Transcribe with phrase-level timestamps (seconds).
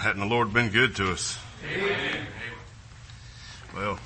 [0.00, 1.38] Hadn't the Lord been good to us?
[1.70, 2.26] Amen.
[3.76, 3.98] Well,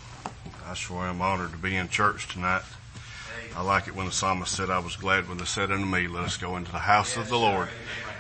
[0.67, 2.63] I sure am honored to be in church tonight.
[3.57, 6.09] I like it when the psalmist said, I was glad when they said unto me,
[6.09, 7.69] let us go into the house of the Lord.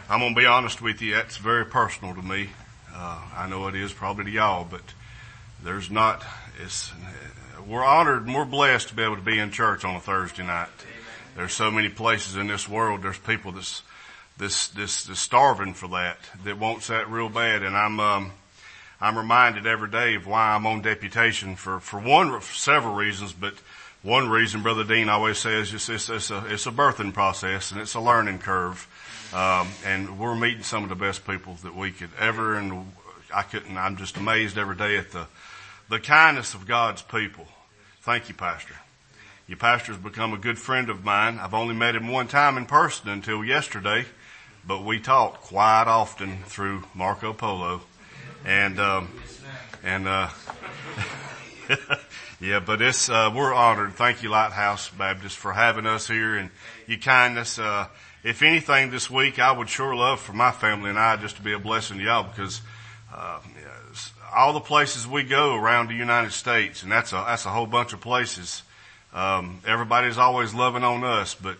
[0.08, 1.14] I'm going to be honest with you.
[1.14, 2.50] That's very personal to me.
[2.94, 4.94] Uh, I know it is probably to y'all, but
[5.60, 6.24] there's not,
[6.62, 6.92] it's,
[7.66, 10.46] we're honored and we're blessed to be able to be in church on a Thursday
[10.46, 10.68] night.
[11.34, 13.82] There's so many places in this world, there's people that's,
[14.38, 17.62] this, this, starving for that, that wants that real bad.
[17.62, 18.32] And I'm, um,
[19.00, 23.32] I'm reminded every day of why I'm on deputation for, for one, for several reasons,
[23.32, 23.54] but
[24.02, 27.80] one reason Brother Dean always says is it's, it's, a, it's a birthing process and
[27.80, 28.86] it's a learning curve.
[29.32, 32.92] Um, and we're meeting some of the best people that we could ever, and
[33.34, 35.26] I couldn't, I'm just amazed every day at the,
[35.88, 37.46] the kindness of God's people.
[38.02, 38.74] Thank you, Pastor.
[39.48, 41.38] Your pastor's become a good friend of mine.
[41.38, 44.04] I've only met him one time in person until yesterday
[44.66, 47.82] but we talked quite often through Marco Polo,
[48.44, 49.08] and um,
[49.82, 50.28] and uh,
[52.40, 53.94] yeah, but it's uh, we're honored.
[53.94, 56.50] Thank you, Lighthouse Baptist, for having us here and
[56.86, 57.58] your kindness.
[57.58, 57.88] Uh,
[58.22, 61.42] if anything, this week I would sure love for my family and I just to
[61.42, 62.62] be a blessing to y'all because
[63.14, 63.40] uh,
[64.34, 67.66] all the places we go around the United States, and that's a that's a whole
[67.66, 68.62] bunch of places.
[69.12, 71.58] Um, everybody's always loving on us, but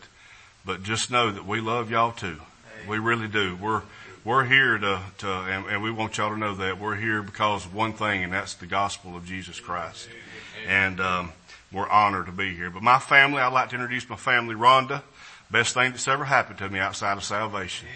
[0.65, 2.41] but just know that we love y'all too.
[2.89, 3.57] We really do.
[3.57, 3.83] We're,
[4.25, 7.65] we're here to, to and, and, we want y'all to know that we're here because
[7.65, 10.09] of one thing, and that's the gospel of Jesus Christ.
[10.69, 11.33] And, um,
[11.73, 12.71] we're honored to be here.
[12.71, 15.03] But my family, I'd like to introduce my family, Rhonda.
[15.51, 17.89] Best thing that's ever happened to me outside of salvation.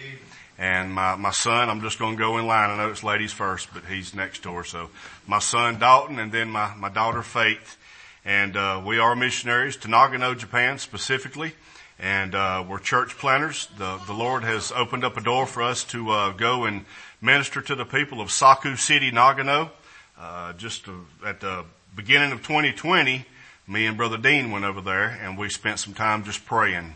[0.57, 2.69] And my, my son, I'm just going to go in line.
[2.71, 4.63] I know it's ladies first, but he's next door.
[4.63, 4.89] So
[5.27, 7.77] my son, Dalton, and then my, my daughter, Faith.
[8.25, 11.53] And, uh, we are missionaries to Nagano, Japan specifically
[11.99, 13.67] and uh, we're church planners.
[13.77, 16.85] The the Lord has opened up a door for us to uh, go and
[17.21, 19.69] minister to the people of Saku City, Nagano.
[20.17, 21.63] Uh, just to, at the
[21.95, 23.25] beginning of 2020,
[23.67, 26.95] me and Brother Dean went over there, and we spent some time just praying.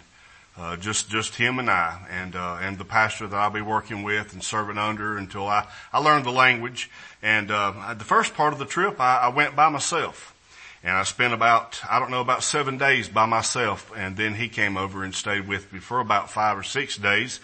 [0.56, 4.04] Uh, just just him and I, and uh, and the pastor that I'll be working
[4.04, 6.92] with and serving under until I I learned the language.
[7.22, 10.33] And uh, the first part of the trip, I, I went by myself.
[10.84, 13.92] And I spent about, I don't know, about seven days by myself.
[13.96, 17.40] And then he came over and stayed with me for about five or six days.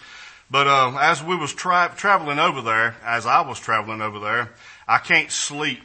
[0.50, 4.50] But, uh, as we was tra- traveling over there, as I was traveling over there,
[4.86, 5.80] I can't sleep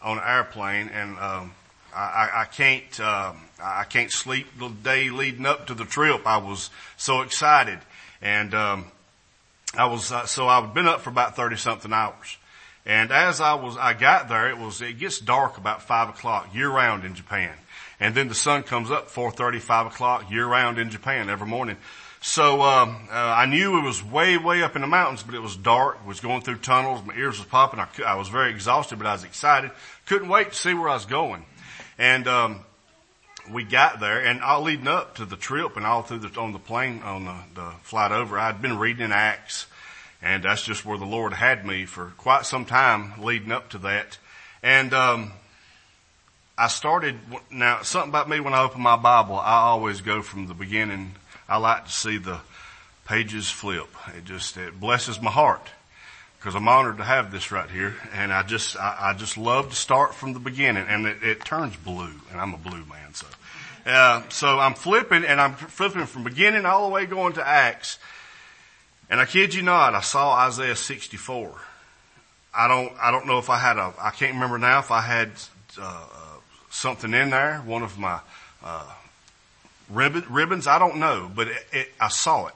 [0.00, 1.54] on an airplane and, um,
[1.94, 6.24] I, I, can't, uh, I can't sleep the day leading up to the trip.
[6.24, 7.80] I was so excited.
[8.22, 8.86] And, um,
[9.76, 12.38] I was, uh, so I've been up for about 30 something hours.
[12.86, 16.54] And as I was, I got there, it was, it gets dark about five o'clock
[16.54, 17.52] year round in Japan.
[18.00, 21.76] And then the sun comes up 4.30, 5 o'clock year round in Japan every morning.
[22.22, 25.40] So, um, uh, I knew it was way, way up in the mountains, but it
[25.40, 28.98] was dark, was going through tunnels, my ears was popping, I, I was very exhausted,
[28.98, 29.70] but I was excited.
[30.04, 31.44] Couldn't wait to see where I was going.
[31.98, 32.60] And, um,
[33.50, 36.52] we got there and all leading up to the trip and all through the, on
[36.52, 39.66] the plane, on the, the flight over, I'd been reading in Acts
[40.22, 43.78] and that's just where the Lord had me for quite some time leading up to
[43.78, 44.18] that.
[44.62, 45.32] And, um,
[46.60, 47.18] I started,
[47.50, 51.14] now something about me when I open my Bible, I always go from the beginning.
[51.48, 52.40] I like to see the
[53.06, 53.88] pages flip.
[54.14, 55.66] It just, it blesses my heart
[56.38, 57.96] because I'm honored to have this right here.
[58.12, 61.44] And I just, I, I just love to start from the beginning and it, it
[61.46, 63.14] turns blue and I'm a blue man.
[63.14, 63.26] So,
[63.86, 67.98] uh, so I'm flipping and I'm flipping from beginning all the way going to Acts
[69.10, 71.60] and I kid you not, I saw Isaiah 64.
[72.54, 75.00] I don't, I don't know if I had a, I can't remember now if I
[75.00, 75.30] had,
[75.80, 76.06] uh,
[76.70, 78.20] something in there, one of my,
[78.62, 78.90] uh,
[79.90, 82.54] ribbon, ribbons, I don't know, but it, it, I saw it.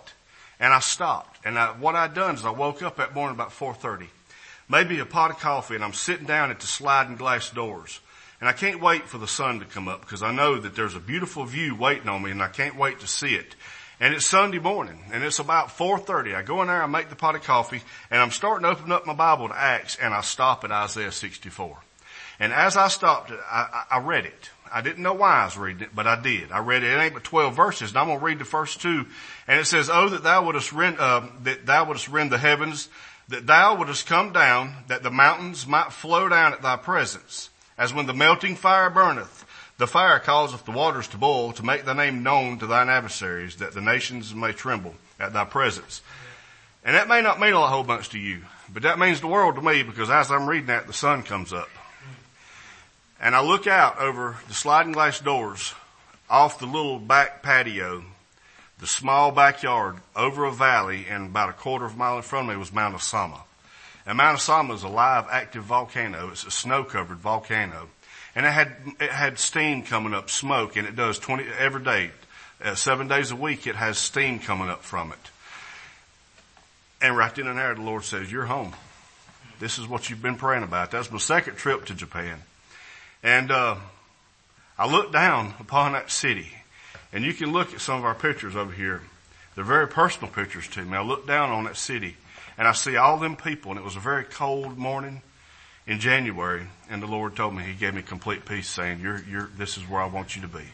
[0.60, 1.40] And I stopped.
[1.44, 4.06] And I, what I'd done is I woke up that morning about 4.30.
[4.68, 8.00] Maybe a pot of coffee and I'm sitting down at the sliding glass doors.
[8.40, 10.94] And I can't wait for the sun to come up because I know that there's
[10.94, 13.54] a beautiful view waiting on me and I can't wait to see it.
[14.00, 16.34] And it's Sunday morning and it's about 4.30.
[16.34, 18.90] I go in there, I make the pot of coffee and I'm starting to open
[18.90, 21.78] up my Bible to Acts and I stop at Isaiah 64.
[22.40, 24.50] And as I stopped I, I read it.
[24.72, 26.50] I didn't know why I was reading it, but I did.
[26.50, 26.92] I read it.
[26.92, 29.06] It ain't but 12 verses and I'm going to read the first two.
[29.46, 32.88] And it says, Oh, that thou wouldest rend, uh, that thou wouldest rend the heavens,
[33.28, 37.94] that thou wouldest come down, that the mountains might flow down at thy presence, as
[37.94, 39.44] when the melting fire burneth
[39.78, 43.56] the fire causeth the waters to boil to make thy name known to thine adversaries
[43.56, 46.00] that the nations may tremble at thy presence.
[46.84, 48.42] And that may not mean a whole bunch to you,
[48.72, 51.52] but that means the world to me because as I'm reading that, the sun comes
[51.52, 51.68] up.
[53.20, 55.74] And I look out over the sliding glass doors
[56.28, 58.04] off the little back patio,
[58.78, 62.48] the small backyard over a valley and about a quarter of a mile in front
[62.48, 63.40] of me was Mount Asama.
[64.06, 66.28] And Mount Asama is a live, active volcano.
[66.30, 67.88] It's a snow-covered volcano.
[68.34, 72.10] And it had, it had steam coming up, smoke, and it does 20, every day,
[72.62, 75.30] uh, seven days a week, it has steam coming up from it.
[77.00, 78.74] And right then and there, the Lord says, you're home.
[79.60, 80.90] This is what you've been praying about.
[80.90, 82.42] That's my second trip to Japan.
[83.22, 83.76] And, uh,
[84.76, 86.48] I looked down upon that city
[87.12, 89.02] and you can look at some of our pictures over here.
[89.54, 90.96] They're very personal pictures to me.
[90.96, 92.16] I look down on that city
[92.58, 95.22] and I see all them people and it was a very cold morning
[95.86, 99.50] in January and the Lord told me, He gave me complete peace saying, you're, you're,
[99.56, 100.64] this is where I want you to be.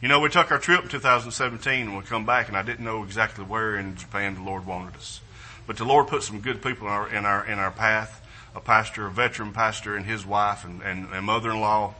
[0.00, 2.84] You know, we took our trip in 2017 and we come back and I didn't
[2.84, 5.20] know exactly where in Japan the Lord wanted us.
[5.66, 8.20] But the Lord put some good people in our, in our, in our path.
[8.54, 11.94] A pastor, a veteran pastor and his wife and, and, and mother-in-law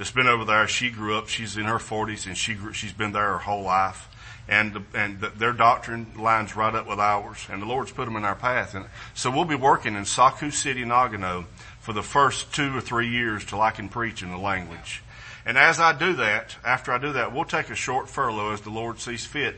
[0.00, 0.66] that's been over there.
[0.66, 1.28] She grew up.
[1.28, 4.08] She's in her 40s, and she grew, she's been there her whole life.
[4.48, 7.46] And the, and the, their doctrine lines right up with ours.
[7.48, 8.74] And the Lord's put them in our path.
[8.74, 11.44] And so we'll be working in Saku City, Nagano,
[11.80, 15.02] for the first two or three years till I can preach in the language.
[15.46, 18.60] And as I do that, after I do that, we'll take a short furlough as
[18.60, 19.56] the Lord sees fit,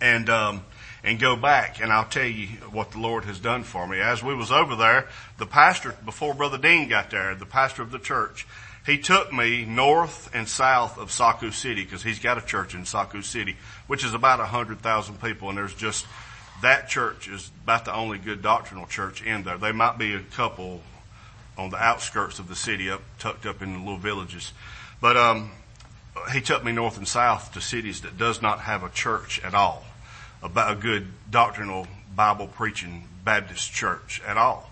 [0.00, 0.64] and um,
[1.02, 1.80] and go back.
[1.80, 3.98] And I'll tell you what the Lord has done for me.
[3.98, 5.08] As we was over there,
[5.38, 8.46] the pastor before Brother Dean got there, the pastor of the church,
[8.86, 12.84] he took me north and south of Saku City because he's got a church in
[12.84, 13.56] Saku City,
[13.86, 16.06] which is about a hundred thousand people, and there's just
[16.62, 19.58] that church is about the only good doctrinal church in there.
[19.58, 20.82] There might be a couple
[21.56, 24.52] on the outskirts of the city, up tucked up in the little villages,
[25.00, 25.50] but um,
[26.32, 29.54] he took me north and south to cities that does not have a church at
[29.54, 29.84] all,
[30.42, 34.69] about a good doctrinal Bible preaching Baptist church at all.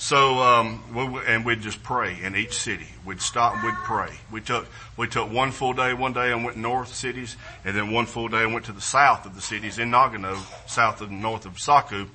[0.00, 2.86] So, um, we, and we'd just pray in each city.
[3.04, 4.12] We'd stop and we'd pray.
[4.30, 7.90] We took, we took one full day one day and went north cities and then
[7.90, 11.20] one full day and went to the south of the cities in Nagano, south and
[11.20, 12.06] north of Saku.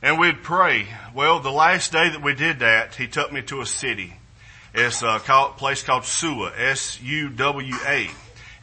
[0.00, 0.86] And we'd pray.
[1.12, 4.14] Well, the last day that we did that, he took me to a city.
[4.72, 8.10] It's a place called Suwa, S-U-W-A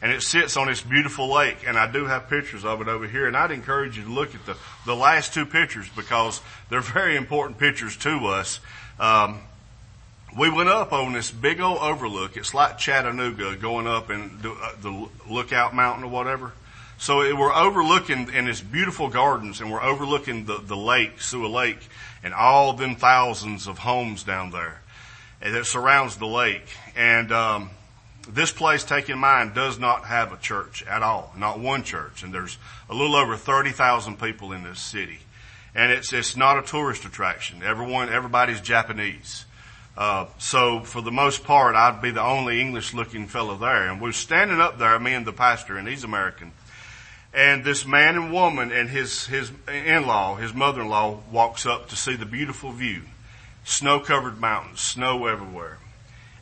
[0.02, 1.58] and it sits on this beautiful lake.
[1.66, 3.26] And I do have pictures of it over here.
[3.26, 7.16] And I'd encourage you to look at the, the last two pictures because they're very
[7.16, 8.60] important pictures to us.
[9.00, 9.40] Um,
[10.36, 12.36] we went up on this big old overlook.
[12.36, 16.52] It's like Chattanooga going up in the, uh, the lookout mountain or whatever.
[16.98, 21.50] So it, we're overlooking in this beautiful gardens and we're overlooking the, the lake, Suwa
[21.50, 21.88] Lake,
[22.22, 24.80] and all them thousands of homes down there
[25.40, 26.66] that surrounds the lake.
[26.94, 27.70] And, um,
[28.28, 31.32] this place, take in mind, does not have a church at all.
[31.36, 32.22] Not one church.
[32.22, 32.58] And there's
[32.90, 35.20] a little over 30,000 people in this city.
[35.74, 37.62] And it's, it's not a tourist attraction.
[37.62, 39.44] Everyone, everybody's Japanese.
[39.96, 43.88] Uh, so for the most part, I'd be the only English looking fellow there.
[43.88, 46.52] And we're standing up there, me and the pastor, and he's American.
[47.32, 52.16] And this man and woman and his, his in-law, his mother-in-law walks up to see
[52.16, 53.02] the beautiful view.
[53.64, 55.78] Snow covered mountains, snow everywhere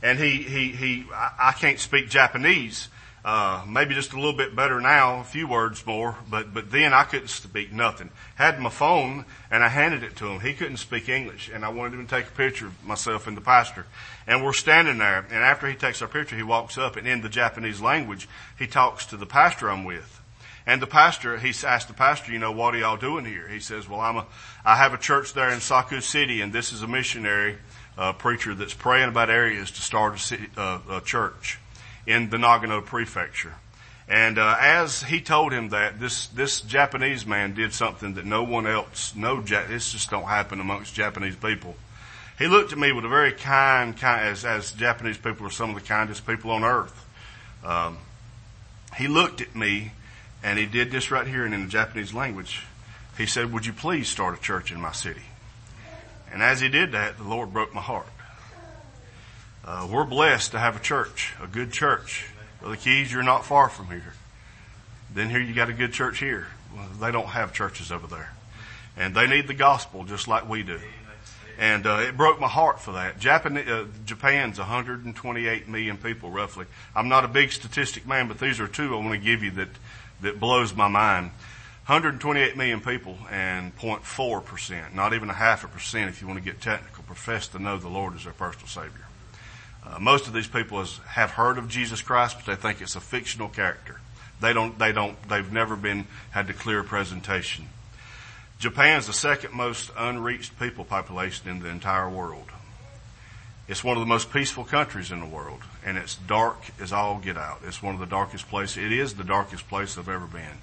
[0.04, 2.88] and he he he I, can't speak Japanese.
[3.24, 6.92] Uh, maybe just a little bit better now, a few words more, but, but then
[6.92, 8.10] I couldn't speak nothing.
[8.34, 10.40] Had my phone and I handed it to him.
[10.40, 13.34] He couldn't speak English and I wanted him to take a picture of myself and
[13.34, 13.86] the pastor.
[14.26, 17.22] And we're standing there and after he takes our picture, he walks up and in
[17.22, 18.28] the Japanese language,
[18.58, 20.20] he talks to the pastor I'm with.
[20.66, 23.48] And the pastor, he asked the pastor, you know, what are y'all doing here?
[23.48, 24.26] He says, well, I'm a,
[24.66, 27.56] I have a church there in Saku City and this is a missionary
[27.96, 31.58] uh, preacher that's praying about areas to start a, city, uh, a church
[32.06, 33.54] in the Nagano prefecture.
[34.08, 38.42] And uh, as he told him that, this this Japanese man did something that no
[38.42, 41.74] one else, no, this just don't happen amongst Japanese people.
[42.38, 45.70] He looked at me with a very kind, kind as as Japanese people are some
[45.70, 47.06] of the kindest people on earth.
[47.64, 47.98] Um,
[48.96, 49.92] he looked at me,
[50.42, 52.66] and he did this right here and in the Japanese language.
[53.16, 55.22] He said, "Would you please start a church in my city?"
[56.34, 58.08] And as he did that, the Lord broke my heart.
[59.64, 62.26] Uh, we're blessed to have a church, a good church.
[62.60, 64.14] Brother Keys, you're not far from here.
[65.14, 66.48] Then here you got a good church here.
[66.74, 68.34] Well, they don't have churches over there.
[68.96, 70.80] And they need the gospel just like we do.
[71.56, 73.20] And uh, it broke my heart for that.
[73.20, 76.66] Japan, uh, Japan's 128 million people roughly.
[76.96, 79.52] I'm not a big statistic man, but these are two I want to give you
[79.52, 79.68] that
[80.22, 81.30] that blows my mind.
[81.86, 86.44] 128 million people and 0.4%, not even a half a percent if you want to
[86.44, 89.04] get technical, profess to know the Lord as their personal Savior.
[89.84, 93.00] Uh, most of these people have heard of Jesus Christ, but they think it's a
[93.00, 94.00] fictional character.
[94.40, 97.66] They don't, they don't, they've never been, had the clear presentation.
[98.58, 102.48] Japan's the second most unreached people population in the entire world.
[103.68, 107.18] It's one of the most peaceful countries in the world, and it's dark as all
[107.18, 107.60] get out.
[107.66, 108.78] It's one of the darkest places.
[108.78, 110.62] It is the darkest place I've ever been.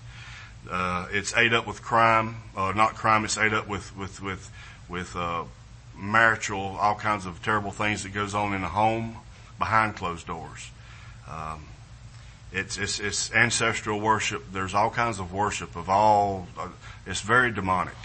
[0.69, 3.25] Uh, it's ate up with crime, uh, not crime.
[3.25, 4.51] It's ate up with with with
[4.89, 5.43] with uh,
[5.95, 9.17] marital, all kinds of terrible things that goes on in the home
[9.57, 10.69] behind closed doors.
[11.29, 11.65] Um,
[12.51, 14.43] it's, it's, it's ancestral worship.
[14.51, 16.67] There's all kinds of worship of all, uh,
[17.05, 17.95] it's very demonic.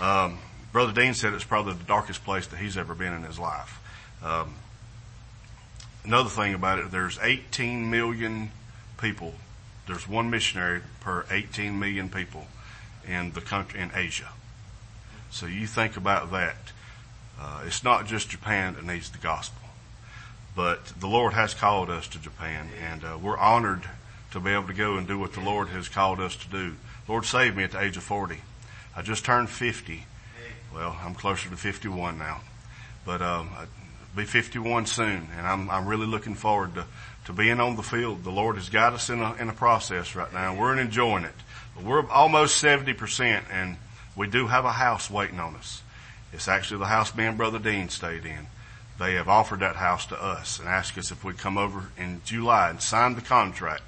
[0.00, 0.38] Um,
[0.72, 3.80] Brother Dean said it's probably the darkest place that he's ever been in his life.
[4.22, 4.54] Um,
[6.04, 8.50] another thing about it, there's 18 million
[8.98, 9.34] people.
[9.90, 12.46] There's one missionary per 18 million people
[13.08, 14.28] in the country, in Asia.
[15.32, 16.54] So you think about that.
[17.40, 19.68] Uh, it's not just Japan that needs the gospel,
[20.54, 23.82] but the Lord has called us to Japan, and uh, we're honored
[24.30, 26.76] to be able to go and do what the Lord has called us to do.
[27.08, 28.36] Lord saved me at the age of 40.
[28.94, 30.04] I just turned 50.
[30.72, 32.42] Well, I'm closer to 51 now,
[33.04, 33.66] but um, I'll
[34.14, 36.86] be 51 soon, and I'm I'm really looking forward to
[37.30, 38.24] to being on the field.
[38.24, 40.58] The Lord has got us in a in a process right now.
[40.58, 41.34] We're enjoying it.
[41.76, 43.76] But we're almost 70 percent, and
[44.16, 45.82] we do have a house waiting on us.
[46.32, 48.48] It's actually the house me and Brother Dean stayed in.
[48.98, 52.20] They have offered that house to us and asked us if we'd come over in
[52.24, 53.82] July and sign the contract.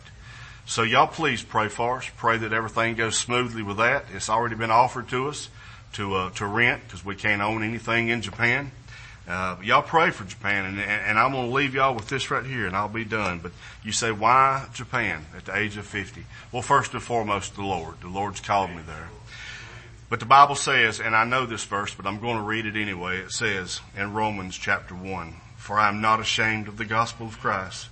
[0.64, 2.08] So y'all please pray for us.
[2.16, 4.06] Pray that everything goes smoothly with that.
[4.14, 5.48] It's already been offered to us
[5.94, 8.70] to uh, to rent because we can't own anything in Japan.
[9.26, 12.44] Uh, y'all pray for Japan, and, and I'm going to leave y'all with this right
[12.44, 13.38] here, and I'll be done.
[13.38, 13.52] But
[13.84, 16.24] you say, why Japan at the age of 50?
[16.50, 18.00] Well, first and foremost, the Lord.
[18.00, 19.10] The Lord's called me there.
[20.12, 22.76] But the Bible says, and I know this verse, but I'm going to read it
[22.76, 23.18] anyway.
[23.18, 27.38] It says in Romans chapter 1, For I am not ashamed of the gospel of
[27.38, 27.88] Christ,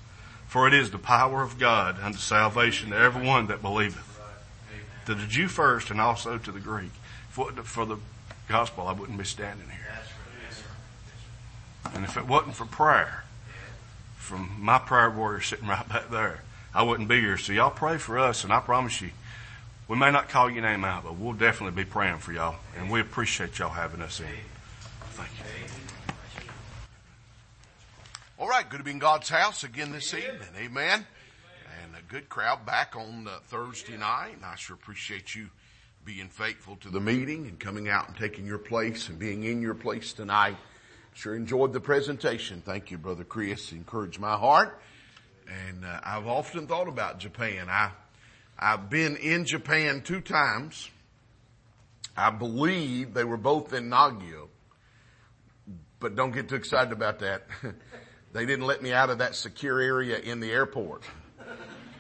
[0.47, 4.21] for it is the power of God unto salvation to everyone that believeth.
[5.07, 6.91] To the Jew first and also to the Greek.
[7.31, 7.97] For, for the
[8.49, 9.80] gospel, I wouldn't be standing here.
[11.95, 13.25] And if it wasn't for prayer,
[14.17, 16.43] from my prayer warrior sitting right back there,
[16.75, 17.37] I wouldn't be here.
[17.37, 19.11] So y'all pray for us, and I promise you,
[19.89, 22.57] we may not call your name out, but we'll definitely be praying for y'all.
[22.79, 24.27] And we appreciate y'all having us in.
[25.15, 25.45] Thank you.
[28.39, 30.49] All right, good to be in God's house again this evening.
[30.57, 31.07] Amen.
[31.83, 34.35] And a good crowd back on uh, Thursday night.
[34.37, 35.49] And I sure appreciate you
[36.05, 39.61] being faithful to the meeting and coming out and taking your place and being in
[39.61, 40.57] your place tonight.
[41.13, 42.63] Sure enjoyed the presentation.
[42.65, 43.73] Thank you, Brother Chris.
[43.73, 44.81] Encouraged my heart.
[45.69, 47.69] And uh, I've often thought about Japan.
[47.69, 47.91] I
[48.63, 50.91] I've been in Japan two times.
[52.17, 54.49] I believe they were both in Nagano.
[55.99, 57.47] But don't get too excited about that.
[58.33, 61.05] they didn't let me out of that secure area in the airport.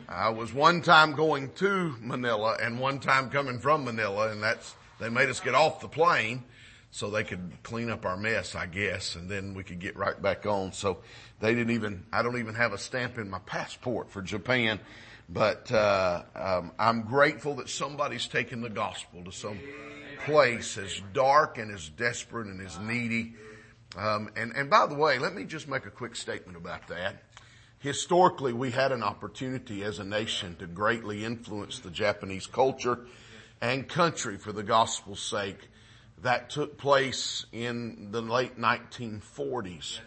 [0.06, 4.74] I was one time going to Manila and one time coming from Manila and that's,
[4.98, 6.44] they made us get off the plane
[6.90, 10.20] so they could clean up our mess, I guess, and then we could get right
[10.20, 10.72] back on.
[10.72, 10.98] So
[11.40, 14.80] they didn't even, I don't even have a stamp in my passport for Japan.
[15.28, 19.60] But uh, um, I'm grateful that somebody's taken the gospel to some
[20.24, 23.34] place as dark and as desperate and as needy.
[23.96, 27.22] Um, and, and by the way, let me just make a quick statement about that.
[27.78, 33.06] Historically, we had an opportunity as a nation to greatly influence the Japanese culture
[33.60, 35.69] and country for the gospel's sake.
[36.22, 40.00] That took place in the late 1940s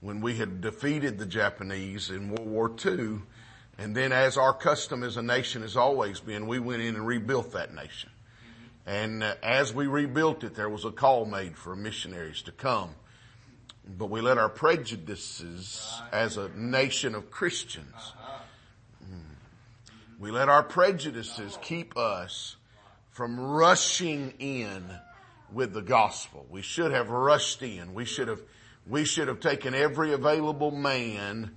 [0.00, 3.20] when we had defeated the Japanese in World War II
[3.78, 7.06] and then as our custom as a nation has always been, we went in and
[7.06, 8.10] rebuilt that nation.
[8.84, 12.90] And uh, as we rebuilt it, there was a call made for missionaries to come.
[13.86, 18.14] But we let our prejudices as a nation of Christians,
[19.02, 19.20] mm,
[20.18, 22.56] we let our prejudices keep us
[23.10, 24.84] from rushing in
[25.52, 26.46] with the gospel.
[26.50, 27.94] We should have rushed in.
[27.94, 28.42] We should have,
[28.86, 31.56] we should have taken every available man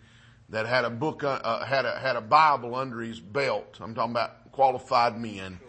[0.50, 3.78] that had a book, uh, uh, had a, had a Bible under his belt.
[3.82, 5.60] I'm talking about qualified men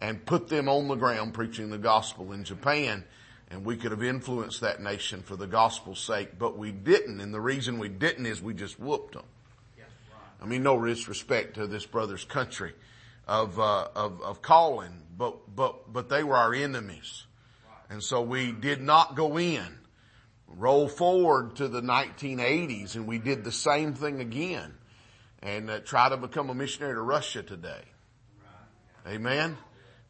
[0.00, 3.04] and put them on the ground preaching the gospel in Japan.
[3.50, 7.20] And we could have influenced that nation for the gospel's sake, but we didn't.
[7.20, 9.24] And the reason we didn't is we just whooped them.
[10.42, 12.72] I mean, no disrespect to this brother's country
[13.28, 17.26] of, uh, of, of calling, but, but, but they were our enemies.
[17.90, 19.78] And so we did not go in.
[20.46, 24.74] Roll forward to the 1980s and we did the same thing again
[25.42, 27.82] and uh, try to become a missionary to Russia today.
[29.06, 29.56] Amen.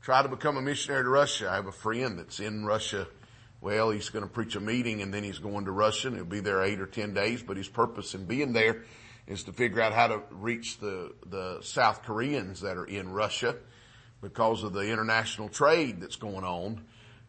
[0.02, 1.50] Try to become a missionary to Russia.
[1.50, 3.06] I have a friend that's in Russia.
[3.60, 6.26] Well, he's going to preach a meeting and then he's going to Russia and he'll
[6.26, 8.82] be there eight or ten days, but his purpose in being there
[9.26, 13.56] is to figure out how to reach the, the South Koreans that are in Russia
[14.20, 16.84] because of the international trade that's going on.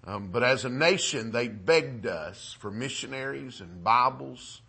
[0.08, 4.62] Um, but as a nation, they begged us for missionaries and Bibles.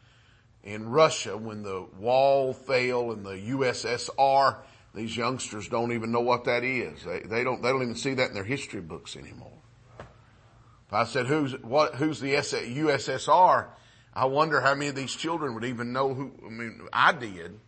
[0.64, 4.57] In Russia, when the wall fell in the USSR,
[4.95, 7.05] these youngsters don't even know what that is.
[7.05, 9.52] They, they don't, they don't even see that in their history books anymore.
[9.99, 13.66] If I said who's, what, who's the USSR,
[14.14, 17.61] I wonder how many of these children would even know who, I mean, I did.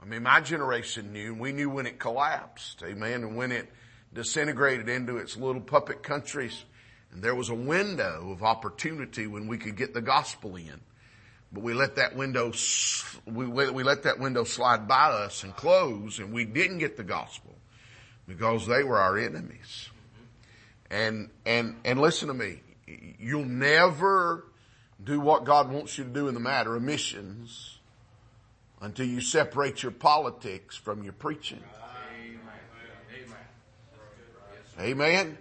[0.00, 3.68] I mean, my generation knew, we knew when it collapsed, amen, and when it
[4.14, 6.64] disintegrated into its little puppet countries.
[7.12, 10.80] And there was a window of opportunity when we could get the gospel in.
[11.52, 12.52] But we let that window,
[13.26, 17.04] we, we let that window slide by us and close and we didn't get the
[17.04, 17.54] gospel
[18.26, 19.90] because they were our enemies.
[20.90, 22.60] And, and, and listen to me.
[23.18, 24.46] You'll never
[25.02, 27.78] do what God wants you to do in the matter of missions
[28.80, 31.62] until you separate your politics from your preaching.
[34.80, 35.38] Amen.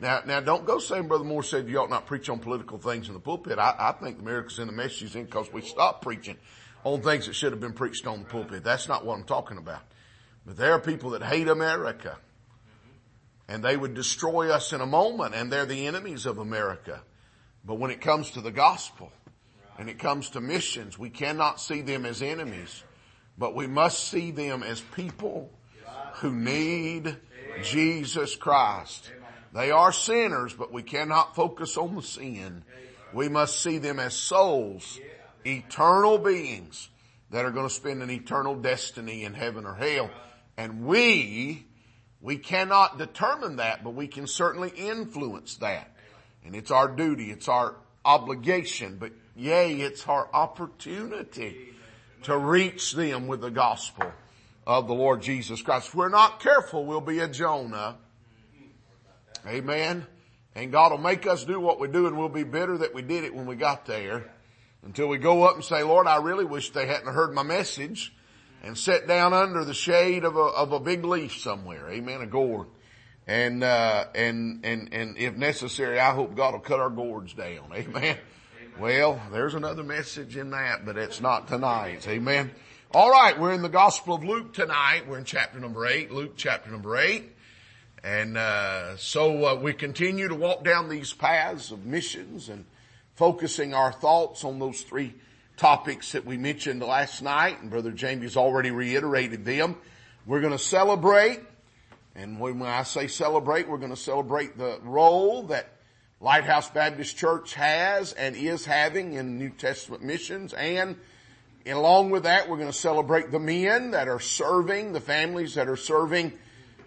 [0.00, 3.08] Now, now don't go saying Brother Moore said you ought not preach on political things
[3.08, 3.58] in the pulpit.
[3.58, 6.36] I, I think America's in the mess she's in because we stopped preaching
[6.82, 8.64] on things that should have been preached on the pulpit.
[8.64, 9.82] That's not what I'm talking about.
[10.44, 12.18] But there are people that hate America
[13.48, 17.02] and they would destroy us in a moment and they're the enemies of America.
[17.64, 19.12] But when it comes to the gospel
[19.78, 22.82] and it comes to missions, we cannot see them as enemies,
[23.38, 25.50] but we must see them as people
[26.16, 27.16] who need
[27.62, 29.10] Jesus Christ.
[29.52, 32.64] They are sinners, but we cannot focus on the sin.
[33.12, 34.98] We must see them as souls,
[35.46, 36.88] eternal beings
[37.30, 40.10] that are going to spend an eternal destiny in heaven or hell.
[40.56, 41.66] And we,
[42.20, 45.90] we cannot determine that, but we can certainly influence that.
[46.44, 51.74] And it's our duty, it's our obligation, but yea, it's our opportunity
[52.22, 54.12] to reach them with the gospel
[54.66, 55.88] of the Lord Jesus Christ.
[55.88, 57.96] If we're not careful, we'll be a Jonah.
[59.46, 60.06] Amen.
[60.54, 63.02] And God will make us do what we do and we'll be bitter that we
[63.02, 64.30] did it when we got there
[64.84, 68.14] until we go up and say, Lord, I really wish they hadn't heard my message
[68.62, 71.90] and sit down under the shade of a, of a big leaf somewhere.
[71.90, 72.22] Amen.
[72.22, 72.68] A gourd.
[73.26, 77.70] And, uh, and, and, and if necessary, I hope God will cut our gourds down.
[77.74, 78.18] Amen.
[78.78, 82.06] Well, there's another message in that, but it's not tonight.
[82.08, 82.50] Amen.
[82.94, 85.08] All right, we're in the Gospel of Luke tonight.
[85.08, 87.32] We're in chapter number eight, Luke chapter number eight.
[88.04, 92.64] And uh, so uh, we continue to walk down these paths of missions and
[93.16, 95.12] focusing our thoughts on those three
[95.56, 97.60] topics that we mentioned last night.
[97.60, 99.74] And Brother Jamie's already reiterated them.
[100.24, 101.40] We're going to celebrate.
[102.14, 105.66] And when I say celebrate, we're going to celebrate the role that
[106.20, 110.94] Lighthouse Baptist Church has and is having in New Testament missions and
[111.66, 115.54] and along with that, we're going to celebrate the men that are serving, the families
[115.54, 116.32] that are serving,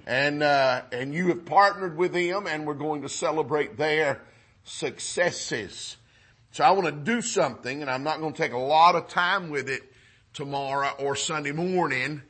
[0.06, 4.22] and uh, and you have partnered with them, and we're going to celebrate their
[4.64, 5.98] successes.
[6.52, 9.08] So I want to do something, and I'm not going to take a lot of
[9.08, 9.82] time with it
[10.34, 12.22] tomorrow or Sunday morning,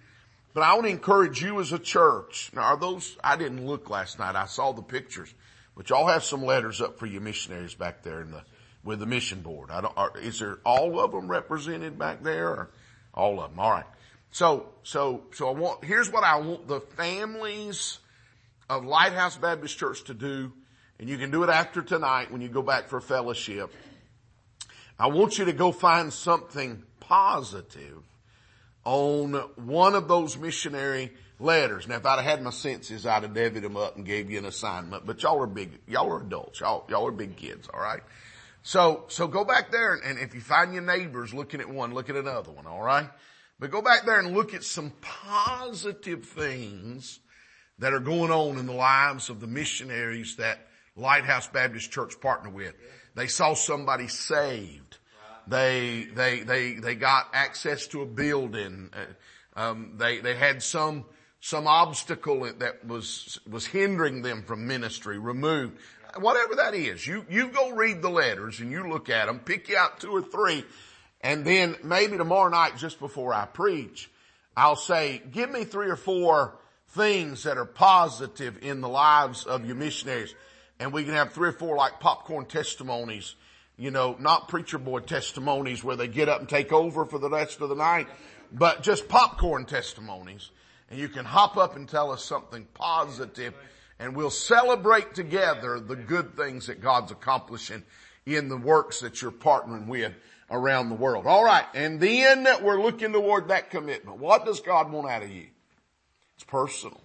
[0.54, 2.50] but I want to encourage you as a church.
[2.54, 3.18] Now, are those?
[3.24, 4.36] I didn't look last night.
[4.36, 5.34] I saw the pictures,
[5.76, 8.44] but y'all have some letters up for you missionaries back there in the
[8.88, 9.70] with the mission board.
[9.70, 12.70] I don't, are, is there all of them represented back there or
[13.14, 13.60] all of them?
[13.60, 13.86] All right.
[14.32, 18.00] So, so, so I want, here's what I want the families
[18.70, 20.54] of Lighthouse Baptist Church to do,
[21.00, 23.74] and you can do it after tonight when you go back for fellowship.
[24.98, 28.04] I want you to go find something positive
[28.86, 31.90] on one of those missionary letters.
[31.90, 34.46] Now, if I'd had my senses, I'd have divvied them up and gave you an
[34.46, 35.06] assignment.
[35.06, 36.62] But y'all are big, y'all are adults.
[36.62, 38.02] Y'all, y'all are big kids, all right?
[38.68, 42.10] So, so go back there and if you find your neighbors looking at one, look
[42.10, 43.10] at another one, alright?
[43.62, 47.22] But go back there and look at some positive things
[47.80, 52.50] that are going on in the lives of the missionaries that Lighthouse Baptist Church partner
[52.50, 52.74] with.
[53.16, 54.98] They saw somebody saved.
[55.48, 58.90] They, they, they, they got access to a building.
[58.94, 61.06] Uh, um, they, they had some,
[61.40, 65.78] some obstacle that was, was hindering them from ministry removed
[66.22, 69.70] whatever that is, you, you go read the letters and you look at them, pick
[69.70, 70.64] you out two or three,
[71.22, 74.10] and then maybe tomorrow night just before I preach,
[74.56, 76.58] I'll say, give me three or four
[76.90, 80.34] things that are positive in the lives of your missionaries.
[80.80, 83.36] And we can have three or four like popcorn testimonies,
[83.78, 87.30] you know, not preacher boy testimonies where they get up and take over for the
[87.30, 88.08] rest of the night,
[88.52, 90.52] but just popcorn testimonies.
[90.90, 93.54] And you can hop up and tell us something positive
[94.00, 97.84] and we'll celebrate together the good things that God's accomplishing
[98.26, 100.14] in the works that you're partnering with
[100.52, 101.26] around the world.
[101.26, 101.66] All right.
[101.74, 104.20] And then we're looking toward that commitment.
[104.20, 105.48] What does God want out of you?
[106.36, 107.02] It's personal.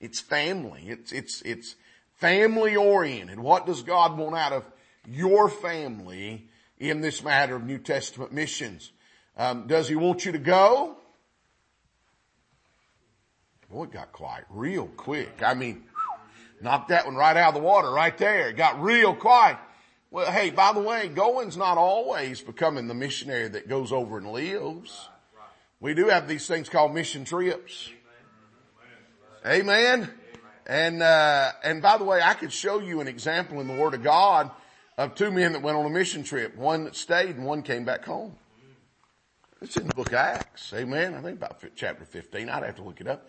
[0.00, 0.84] It's family.
[0.86, 1.76] It's, it's, it's
[2.16, 3.38] family oriented.
[3.38, 4.64] What does God want out of
[5.06, 8.90] your family in this matter of New Testament missions?
[9.36, 10.96] Um, does he want you to go?
[13.70, 15.42] Boy, it got quiet real quick.
[15.42, 15.84] I mean,
[16.60, 18.48] Knocked that one right out of the water right there.
[18.48, 19.58] It got real quiet.
[20.10, 24.32] Well, hey, by the way, going's not always becoming the missionary that goes over and
[24.32, 25.08] lives.
[25.80, 27.90] We do have these things called mission trips.
[29.44, 30.10] Amen.
[30.66, 33.94] And, uh, and by the way, I could show you an example in the Word
[33.94, 34.50] of God
[34.96, 36.56] of two men that went on a mission trip.
[36.56, 38.36] One stayed and one came back home.
[39.60, 40.72] It's in the book of Acts.
[40.74, 41.14] Amen.
[41.14, 42.48] I think about chapter 15.
[42.48, 43.28] I'd have to look it up.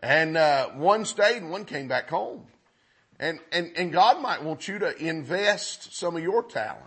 [0.00, 2.46] And, uh, one stayed and one came back home.
[3.20, 6.80] And, and, and God might want you to invest some of your talent.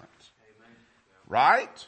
[1.28, 1.86] Right?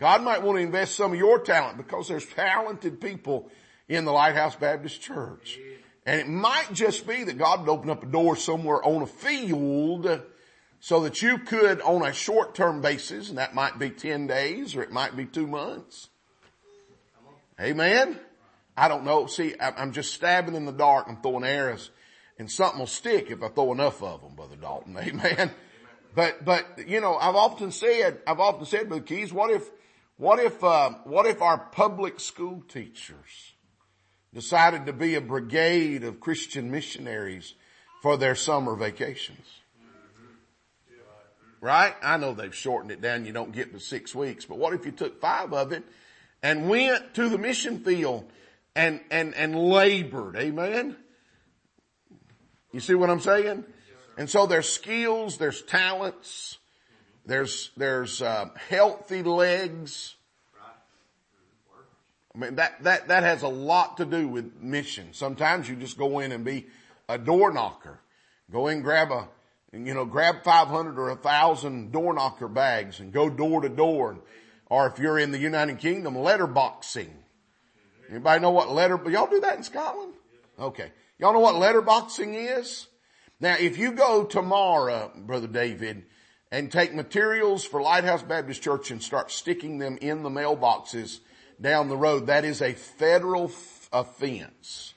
[0.00, 3.50] God might want to invest some of your talent because there's talented people
[3.88, 5.58] in the Lighthouse Baptist Church.
[6.06, 9.06] And it might just be that God would open up a door somewhere on a
[9.06, 10.22] field
[10.80, 14.82] so that you could on a short-term basis, and that might be 10 days or
[14.82, 16.10] it might be two months.
[17.58, 18.18] Amen?
[18.76, 19.26] I don't know.
[19.26, 21.90] See, I'm just stabbing in the dark and throwing arrows
[22.38, 24.96] and something will stick if I throw enough of them, Brother Dalton.
[24.98, 25.50] Amen.
[26.14, 29.68] But, but, you know, I've often said, I've often said, Brother Keys, what if,
[30.16, 33.54] what if, uh, what if our public school teachers
[34.32, 37.54] decided to be a brigade of Christian missionaries
[38.00, 39.46] for their summer vacations?
[41.60, 41.94] Right?
[42.02, 43.24] I know they've shortened it down.
[43.24, 45.82] You don't get to six weeks, but what if you took five of it
[46.42, 48.30] and went to the mission field
[48.76, 50.36] and, and, and labored?
[50.36, 50.96] Amen.
[52.74, 53.62] You see what I'm saying?
[54.18, 56.58] And so there's skills, there's talents,
[57.24, 60.16] there's, there's, uh, healthy legs.
[62.34, 65.12] I mean, that, that, that has a lot to do with mission.
[65.12, 66.66] Sometimes you just go in and be
[67.08, 68.00] a door knocker.
[68.50, 69.28] Go in, grab a,
[69.72, 74.18] you know, grab 500 or a thousand door knocker bags and go door to door.
[74.66, 77.10] Or if you're in the United Kingdom, letterboxing.
[78.10, 80.14] Anybody know what letter, y'all do that in Scotland?
[80.58, 80.90] Okay.
[81.18, 82.88] Y'all know what letterboxing is?
[83.40, 86.04] Now, if you go tomorrow, Brother David,
[86.50, 91.20] and take materials for Lighthouse Baptist Church and start sticking them in the mailboxes
[91.60, 93.50] down the road, that is a federal
[93.92, 94.94] offense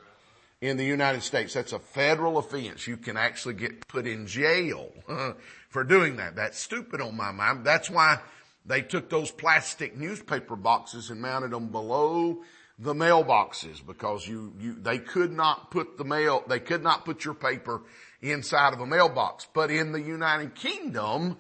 [0.60, 1.54] in the United States.
[1.54, 2.88] That's a federal offense.
[2.88, 5.34] You can actually get put in jail uh,
[5.70, 6.36] for doing that.
[6.36, 7.64] That's stupid on my mind.
[7.64, 8.20] That's why
[8.66, 12.42] they took those plastic newspaper boxes and mounted them below
[12.80, 17.26] the mailboxes because you, you, they could not put the mail, they could not put
[17.26, 17.82] your paper
[18.22, 19.48] inside of a mailbox.
[19.54, 21.38] But in the United Kingdom,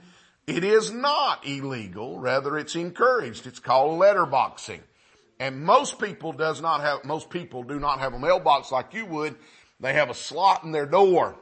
[0.47, 2.19] it is not illegal.
[2.19, 3.45] Rather, it's encouraged.
[3.45, 4.81] It's called letterboxing.
[5.39, 9.05] And most people does not have, most people do not have a mailbox like you
[9.05, 9.35] would.
[9.79, 11.35] They have a slot in their door.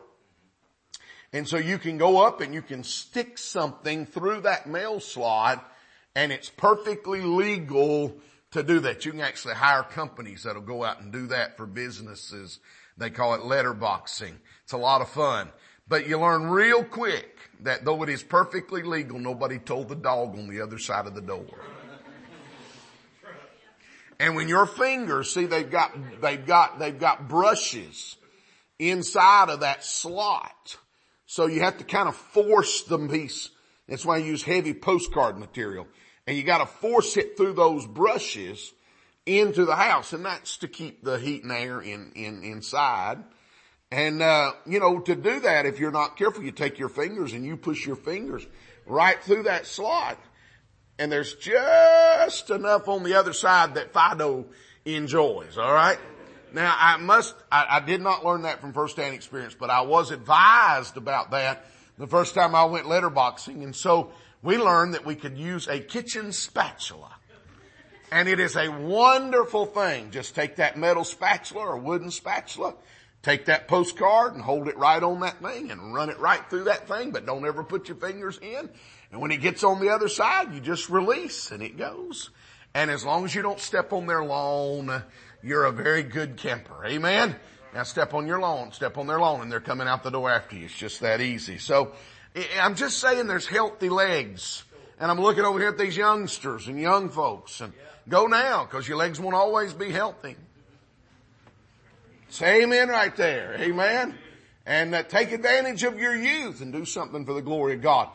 [1.31, 5.71] And so you can go up and you can stick something through that mail slot
[6.15, 8.15] and it's perfectly legal
[8.55, 9.05] to do that.
[9.05, 12.59] You can actually hire companies that'll go out and do that for businesses.
[12.97, 14.33] They call it letterboxing.
[14.63, 15.49] It's a lot of fun.
[15.87, 20.37] But you learn real quick that though it is perfectly legal, nobody told the dog
[20.37, 21.45] on the other side of the door.
[24.19, 28.15] And when your fingers, see they've got, they've got, they've got brushes
[28.79, 30.77] inside of that slot.
[31.25, 33.49] So you have to kind of force the piece.
[33.89, 35.87] That's why I use heavy postcard material
[36.27, 38.73] and you gotta force it through those brushes
[39.25, 43.23] into the house and that's to keep the heat and air in, in, inside.
[43.91, 47.33] And, uh, you know, to do that, if you're not careful, you take your fingers
[47.33, 48.45] and you push your fingers
[48.85, 50.19] right through that slot.
[50.97, 54.45] And there's just enough on the other side that Fido
[54.85, 55.99] enjoys, alright?
[56.53, 60.11] Now I must, I, I, did not learn that from first-hand experience, but I was
[60.11, 61.65] advised about that
[61.97, 63.63] the first time I went letterboxing.
[63.63, 64.11] And so
[64.45, 67.11] we learned that we could use a kitchen spatula.
[68.11, 70.11] And it is a wonderful thing.
[70.11, 72.75] Just take that metal spatula or wooden spatula,
[73.23, 76.65] take that postcard and hold it right on that thing and run it right through
[76.65, 78.69] that thing, but don't ever put your fingers in.
[79.11, 82.29] And when it gets on the other side, you just release and it goes.
[82.75, 85.03] And as long as you don't step on their lawn,
[85.41, 86.85] you're a very good camper.
[86.85, 87.35] Amen?
[87.73, 90.29] Now step on your lawn, step on their lawn and they're coming out the door
[90.29, 90.65] after you.
[90.65, 91.57] It's just that easy.
[91.57, 91.93] So
[92.59, 94.63] I'm just saying there's healthy legs.
[94.99, 97.73] And I'm looking over here at these youngsters and young folks and
[98.07, 100.35] go now because your legs won't always be healthy.
[102.29, 103.55] Say amen right there.
[103.59, 104.15] Amen.
[104.65, 108.09] And uh, take advantage of your youth and do something for the glory of God.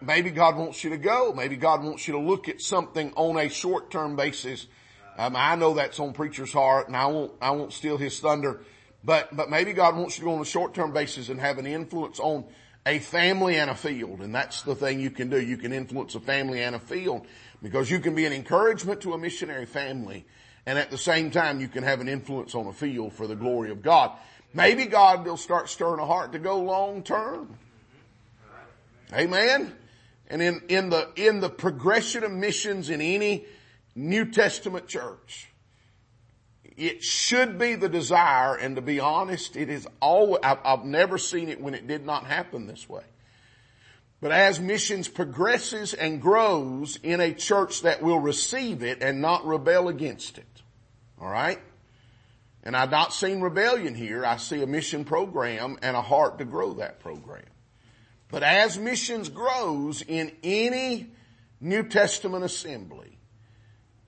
[0.00, 1.32] Maybe God wants you to go.
[1.32, 4.66] Maybe God wants you to look at something on a short-term basis.
[5.18, 8.60] Um, I know that's on preacher's heart and I won't, I won't steal his thunder.
[9.02, 11.66] But, but maybe God wants you to go on a short-term basis and have an
[11.66, 12.44] influence on
[12.88, 14.22] a family and a field.
[14.22, 15.40] And that's the thing you can do.
[15.40, 17.26] You can influence a family and a field
[17.62, 20.24] because you can be an encouragement to a missionary family.
[20.64, 23.36] And at the same time, you can have an influence on a field for the
[23.36, 24.12] glory of God.
[24.54, 27.54] Maybe God will start stirring a heart to go long term.
[29.12, 29.74] Amen.
[30.30, 33.44] And in, in the, in the progression of missions in any
[33.94, 35.47] New Testament church,
[36.78, 41.18] it should be the desire, and to be honest, it is always, I've, I've never
[41.18, 43.02] seen it when it did not happen this way.
[44.20, 49.46] But as missions progresses and grows in a church that will receive it and not
[49.46, 50.62] rebel against it.
[51.20, 51.60] Alright?
[52.62, 54.24] And I've not seen rebellion here.
[54.24, 57.44] I see a mission program and a heart to grow that program.
[58.28, 61.08] But as missions grows in any
[61.60, 63.17] New Testament assembly,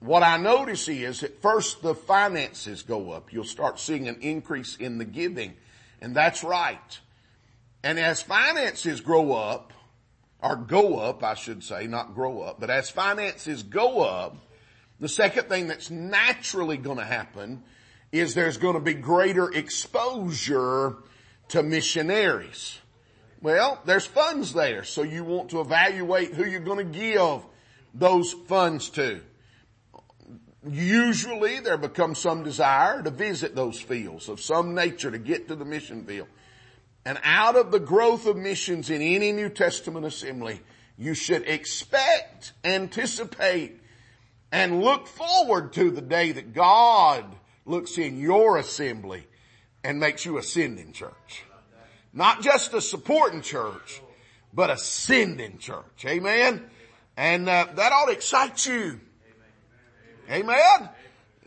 [0.00, 3.32] what I notice is at first the finances go up.
[3.32, 5.54] You'll start seeing an increase in the giving.
[6.00, 6.98] And that's right.
[7.82, 9.72] And as finances grow up,
[10.42, 14.36] or go up, I should say, not grow up, but as finances go up,
[14.98, 17.62] the second thing that's naturally going to happen
[18.12, 20.96] is there's going to be greater exposure
[21.48, 22.78] to missionaries.
[23.42, 27.42] Well, there's funds there, so you want to evaluate who you're going to give
[27.94, 29.20] those funds to
[30.68, 35.54] usually there becomes some desire to visit those fields of some nature to get to
[35.54, 36.28] the mission field.
[37.04, 40.60] And out of the growth of missions in any New Testament assembly,
[40.98, 43.80] you should expect, anticipate,
[44.52, 47.24] and look forward to the day that God
[47.64, 49.26] looks in your assembly
[49.82, 51.44] and makes you a sending church.
[52.12, 54.02] Not just a supporting church,
[54.52, 56.04] but a sending church.
[56.04, 56.68] Amen?
[57.16, 59.00] And uh, that ought to excite you.
[60.30, 60.88] Amen?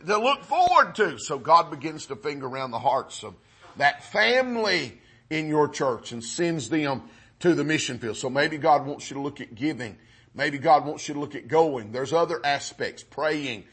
[0.06, 1.18] To look forward to.
[1.18, 3.34] So God begins to finger around the hearts of
[3.76, 7.02] that family in your church and sends them
[7.40, 8.16] to the mission field.
[8.16, 9.96] So maybe God wants you to look at giving.
[10.34, 11.92] Maybe God wants you to look at going.
[11.92, 13.64] There's other aspects, praying,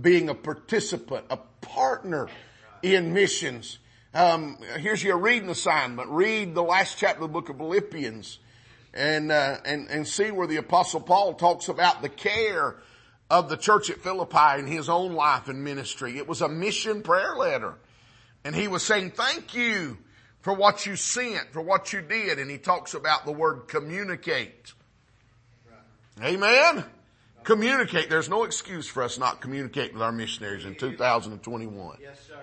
[0.00, 2.28] being a participant, a partner
[2.82, 3.78] in missions.
[4.14, 6.08] Um, here's your reading assignment.
[6.10, 8.38] Read the last chapter of the book of Philippians
[8.92, 12.76] and, uh, and, and see where the apostle Paul talks about the care
[13.30, 16.18] of the church at Philippi in his own life and ministry.
[16.18, 17.74] It was a mission prayer letter.
[18.44, 19.98] And he was saying, thank you
[20.40, 22.38] for what you sent, for what you did.
[22.38, 24.74] And he talks about the word communicate.
[26.18, 26.34] Right.
[26.34, 26.84] Amen?
[27.44, 28.10] Communicate.
[28.10, 31.98] There's no excuse for us not communicating with our missionaries in 2021.
[32.00, 32.38] Yes, sir.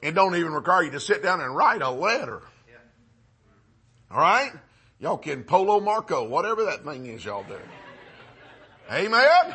[0.00, 2.42] It don't even require you to sit down and write a letter.
[2.68, 2.76] Yeah.
[4.10, 4.52] All right?
[5.00, 7.58] Y'all can Polo Marco, whatever that thing is y'all do.
[8.90, 9.54] Amen?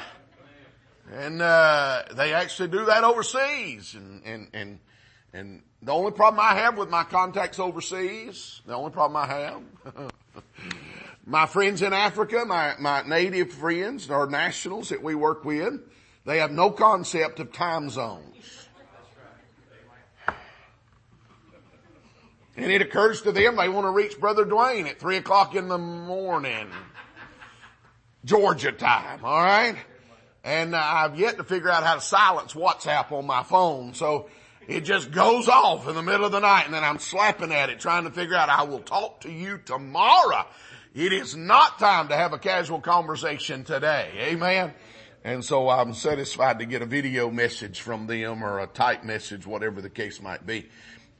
[1.11, 4.79] And, uh, they actually do that overseas and, and, and,
[5.33, 9.61] and the only problem I have with my contacts overseas, the only problem I have,
[11.25, 15.81] my friends in Africa, my, my native friends or nationals that we work with,
[16.25, 18.67] they have no concept of time zones.
[22.55, 25.67] And it occurs to them they want to reach Brother Dwayne at three o'clock in
[25.67, 26.69] the morning.
[28.25, 29.75] Georgia time, alright?
[30.43, 34.29] And uh, I've yet to figure out how to silence WhatsApp on my phone, so
[34.67, 37.69] it just goes off in the middle of the night and then I'm slapping at
[37.69, 40.45] it trying to figure out I will talk to you tomorrow.
[40.93, 44.11] It is not time to have a casual conversation today.
[44.19, 44.73] Amen.
[45.23, 49.47] And so I'm satisfied to get a video message from them or a type message,
[49.47, 50.69] whatever the case might be.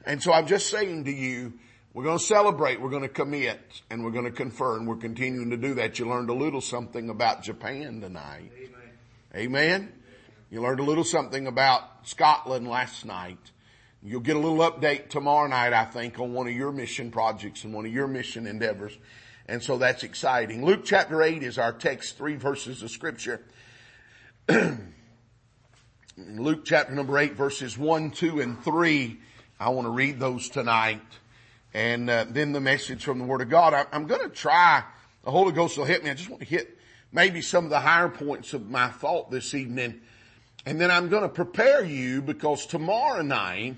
[0.06, 1.54] And so I'm just saying to you,
[1.94, 4.96] we're going to celebrate, we're going to commit, and we're going to confer, and we're
[4.96, 6.00] continuing to do that.
[6.00, 8.50] You learned a little something about Japan tonight.
[9.36, 9.76] Amen.
[9.76, 9.92] Amen.
[10.50, 13.38] You learned a little something about Scotland last night.
[14.02, 17.62] You'll get a little update tomorrow night, I think, on one of your mission projects
[17.62, 18.98] and one of your mission endeavors.
[19.46, 20.64] And so that's exciting.
[20.64, 23.40] Luke chapter 8 is our text, three verses of scripture.
[26.16, 29.20] Luke chapter number 8 verses 1, 2, and 3.
[29.60, 31.00] I want to read those tonight
[31.74, 33.74] and uh, then the message from the Word of God.
[33.74, 34.84] I, I'm going to try.
[35.24, 36.10] The Holy Ghost will hit me.
[36.10, 36.78] I just want to hit
[37.12, 40.00] maybe some of the higher points of my thought this evening,
[40.64, 43.76] and then I'm going to prepare you because tomorrow night,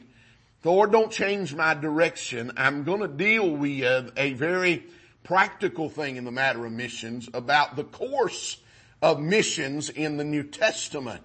[0.63, 2.53] Lord, don't change my direction.
[2.57, 4.85] I'm going to deal with a very
[5.23, 8.59] practical thing in the matter of missions about the course
[9.01, 11.23] of missions in the New Testament.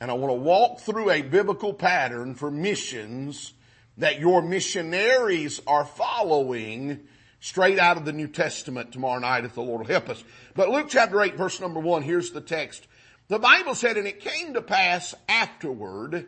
[0.00, 3.52] And I want to walk through a biblical pattern for missions
[4.00, 7.00] that your missionaries are following
[7.38, 10.22] straight out of the New Testament tomorrow night if the Lord will help us.
[10.54, 12.86] But Luke chapter 8 verse number 1, here's the text.
[13.28, 16.26] The Bible said, and it came to pass afterward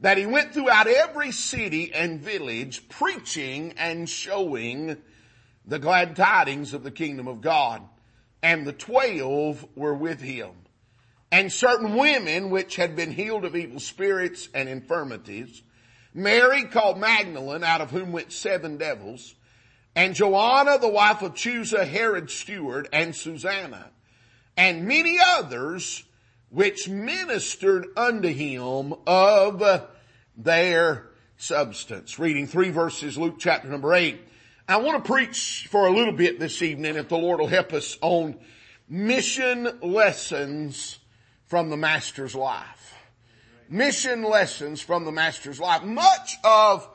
[0.00, 4.98] that he went throughout every city and village preaching and showing
[5.66, 7.82] the glad tidings of the kingdom of God.
[8.42, 10.50] And the twelve were with him.
[11.32, 15.62] And certain women which had been healed of evil spirits and infirmities
[16.18, 19.36] Mary called Magdalene, out of whom went seven devils,
[19.94, 23.90] and Joanna, the wife of Chuza, Herod's steward, and Susanna,
[24.56, 26.04] and many others
[26.50, 29.86] which ministered unto him of
[30.36, 32.18] their substance.
[32.18, 34.20] Reading three verses, Luke chapter number eight.
[34.68, 37.72] I want to preach for a little bit this evening, if the Lord will help
[37.72, 38.38] us, on
[38.88, 40.98] mission lessons
[41.46, 42.97] from the Master's life.
[43.70, 45.82] Mission lessons from the Master's life.
[45.82, 46.88] Much of,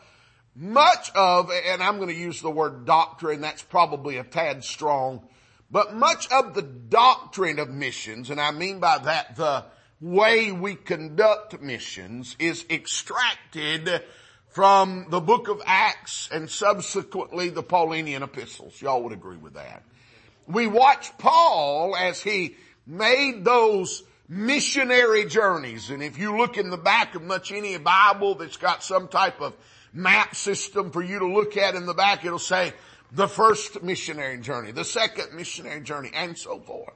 [0.56, 5.28] much of, and I'm going to use the word doctrine, that's probably a tad strong,
[5.70, 9.66] but much of the doctrine of missions, and I mean by that the
[10.02, 14.04] way we conduct missions, is extracted
[14.50, 18.80] from the book of Acts and subsequently the Paulinian epistles.
[18.82, 19.82] Y'all would agree with that.
[20.46, 22.56] We watch Paul as he
[22.86, 25.90] made those missionary journeys.
[25.90, 29.42] And if you look in the back of much any Bible that's got some type
[29.42, 29.54] of
[29.94, 32.74] map system for you to look at in the back, it'll say
[33.12, 36.94] the first missionary journey, the second missionary journey, and so forth.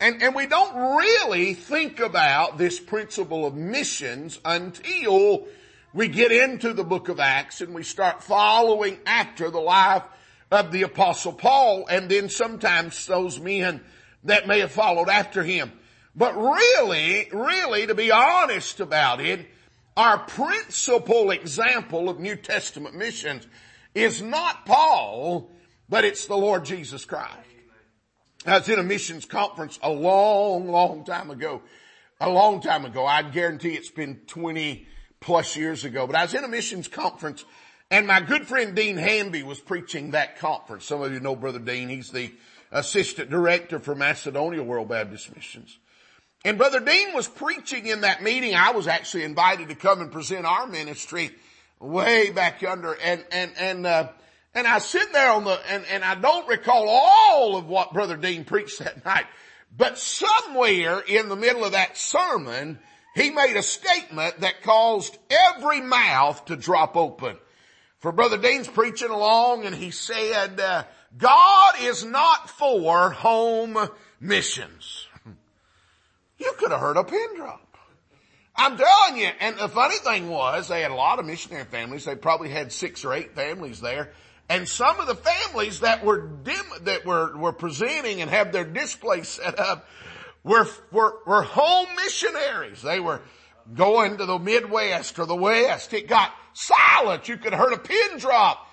[0.00, 5.46] And, and we don't really think about this principle of missions until
[5.92, 10.02] we get into the book of Acts and we start following after the life
[10.50, 13.80] of the apostle Paul and then sometimes those men
[14.24, 15.70] that may have followed after him.
[16.14, 19.46] But really, really to be honest about it,
[19.96, 23.46] our principal example of New Testament missions
[23.94, 25.50] is not Paul,
[25.88, 27.36] but it's the Lord Jesus Christ.
[28.46, 31.62] I was in a missions conference a long, long time ago.
[32.20, 33.06] A long time ago.
[33.06, 34.86] I guarantee it's been 20,
[35.22, 37.44] plus years ago, but I was in a missions conference
[37.90, 40.86] and my good friend Dean Hamby was preaching that conference.
[40.86, 41.90] Some of you know Brother Dean.
[41.90, 42.32] He's the
[42.70, 45.78] assistant director for Macedonia World Baptist Missions.
[46.44, 48.54] And Brother Dean was preaching in that meeting.
[48.54, 51.30] I was actually invited to come and present our ministry
[51.78, 54.08] way back yonder and, and, and, uh,
[54.54, 58.16] and I sit there on the, and, and I don't recall all of what Brother
[58.16, 59.26] Dean preached that night,
[59.76, 62.78] but somewhere in the middle of that sermon,
[63.14, 67.36] he made a statement that caused every mouth to drop open.
[67.98, 70.84] For Brother Dean's preaching along and he said, uh,
[71.16, 73.78] God is not for home
[74.20, 75.06] missions.
[76.42, 77.76] You could have heard a pin drop.
[78.54, 82.04] I'm telling you, and the funny thing was, they had a lot of missionary families.
[82.04, 84.12] They probably had six or eight families there.
[84.48, 88.64] And some of the families that were dim, that were, were presenting and have their
[88.64, 89.88] display set up
[90.44, 92.82] were, were, were home missionaries.
[92.82, 93.22] They were
[93.74, 95.94] going to the Midwest or the West.
[95.94, 97.28] It got silent.
[97.28, 98.66] You could have heard a pin drop.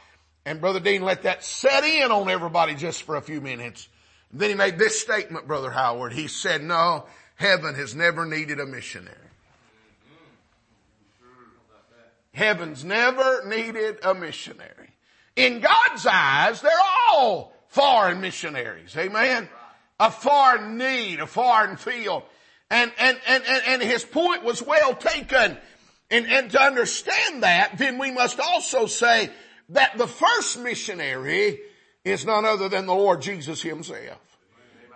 [0.45, 3.87] And Brother Dean let that set in on everybody just for a few minutes.
[4.31, 6.11] And then he made this statement, Brother Howard.
[6.11, 7.05] He said, no,
[7.39, 9.15] heaven has never needed a missionary.
[12.33, 14.91] Heaven's never needed a missionary.
[15.35, 16.71] In God's eyes, they're
[17.11, 18.95] all foreign missionaries.
[18.95, 19.49] Amen
[19.99, 22.23] a foreign need, a foreign field.
[22.71, 25.57] And, and, and, and, and his point was well taken.
[26.09, 29.29] And, and to understand that, then we must also say
[29.69, 31.59] that the first missionary
[32.05, 34.28] is none other than the Lord Jesus himself.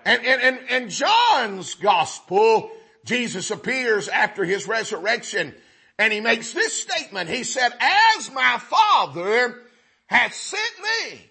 [0.05, 2.71] And, and, and, and John's gospel,
[3.05, 5.53] Jesus appears after his resurrection
[5.99, 7.29] and he makes this statement.
[7.29, 9.61] He said, as my father
[10.07, 11.21] hath sent me,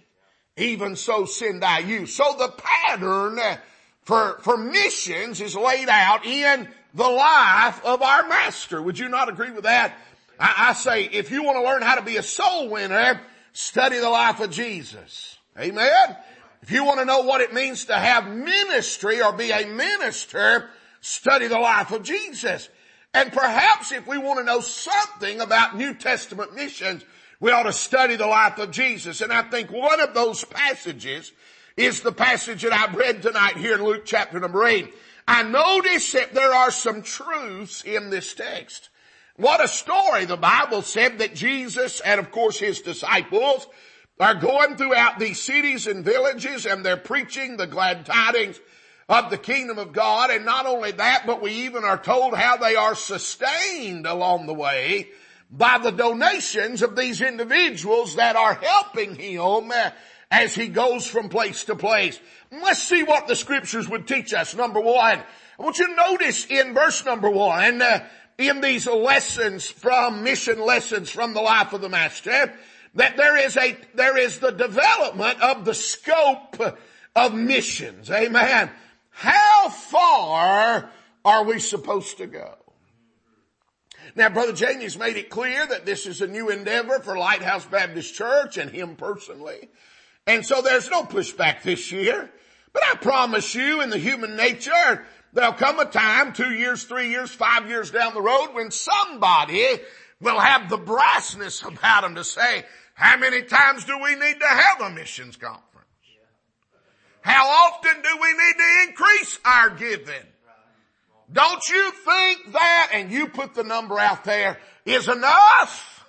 [0.56, 2.06] even so send I you.
[2.06, 3.38] So the pattern
[4.02, 8.80] for, for missions is laid out in the life of our master.
[8.80, 9.94] Would you not agree with that?
[10.38, 13.20] I, I say, if you want to learn how to be a soul winner,
[13.52, 15.38] study the life of Jesus.
[15.58, 16.16] Amen?
[16.62, 20.70] If you want to know what it means to have ministry or be a minister,
[21.01, 22.68] study the life of Jesus.
[23.12, 27.05] And perhaps if we want to know something about New Testament missions,
[27.40, 29.20] we ought to study the life of Jesus.
[29.20, 31.33] And I think one of those passages
[31.77, 34.94] is the passage that I've read tonight here in Luke chapter number eight.
[35.27, 38.88] I notice that there are some truths in this text.
[39.37, 40.25] What a story.
[40.27, 43.66] The Bible said that Jesus and of course his disciples
[44.20, 48.60] are going throughout these cities and villages and they're preaching the glad tidings
[49.08, 50.30] of the kingdom of God.
[50.30, 54.54] And not only that, but we even are told how they are sustained along the
[54.54, 55.08] way
[55.50, 59.72] by the donations of these individuals that are helping him
[60.30, 62.18] as he goes from place to place.
[62.50, 64.54] Let's see what the scriptures would teach us.
[64.54, 65.22] Number one,
[65.58, 68.06] I want you to notice in verse number one, uh,
[68.38, 72.52] in these lessons from mission lessons from the life of the master,
[72.95, 76.57] that there is a, there is the development of the scope
[77.16, 78.11] of missions.
[78.11, 78.70] Amen.
[79.11, 80.90] How far
[81.24, 82.57] are we supposed to go?
[84.14, 88.14] Now Brother Jamie's made it clear that this is a new endeavor for Lighthouse Baptist
[88.14, 89.70] Church and him personally.
[90.26, 92.30] And so there's no pushback this year.
[92.72, 97.11] But I promise you in the human nature, there'll come a time, two years, three
[97.11, 99.66] years, five years down the road when somebody
[100.20, 102.64] will have the brassness about them to say,
[102.95, 105.62] how many times do we need to have a missions conference?
[107.22, 110.26] How often do we need to increase our giving?
[111.32, 116.05] Don't you think that, and you put the number out there, is enough?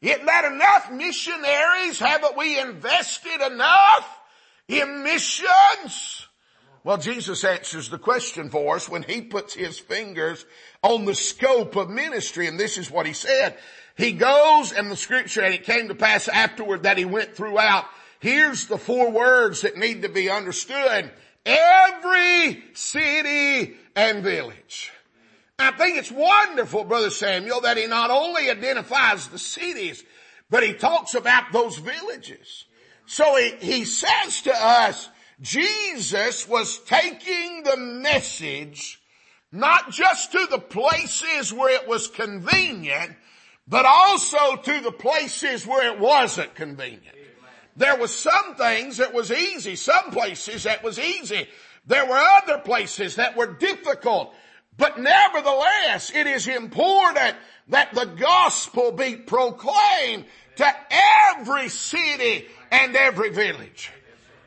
[0.00, 1.98] Isn't that enough missionaries?
[1.98, 4.18] Haven't we invested enough
[4.68, 6.28] in missions?
[6.84, 10.44] Well, Jesus answers the question for us when he puts his fingers
[10.82, 13.56] on the scope of ministry, and this is what he said.
[13.96, 17.84] He goes and the scripture, and it came to pass afterward that he went throughout.
[18.18, 21.10] Here's the four words that need to be understood.
[21.46, 24.92] Every city and village.
[25.58, 30.02] I think it's wonderful, Brother Samuel, that he not only identifies the cities,
[30.50, 32.64] but he talks about those villages.
[33.06, 35.08] So he, he says to us,
[35.40, 39.00] Jesus was taking the message
[39.52, 43.14] not just to the places where it was convenient,
[43.66, 47.16] but also to the places where it wasn't convenient.
[47.76, 51.48] There was some things that was easy, some places that was easy.
[51.86, 54.34] There were other places that were difficult.
[54.76, 57.36] But nevertheless, it is important
[57.68, 60.24] that the gospel be proclaimed
[60.56, 60.76] to
[61.30, 63.90] every city and every village.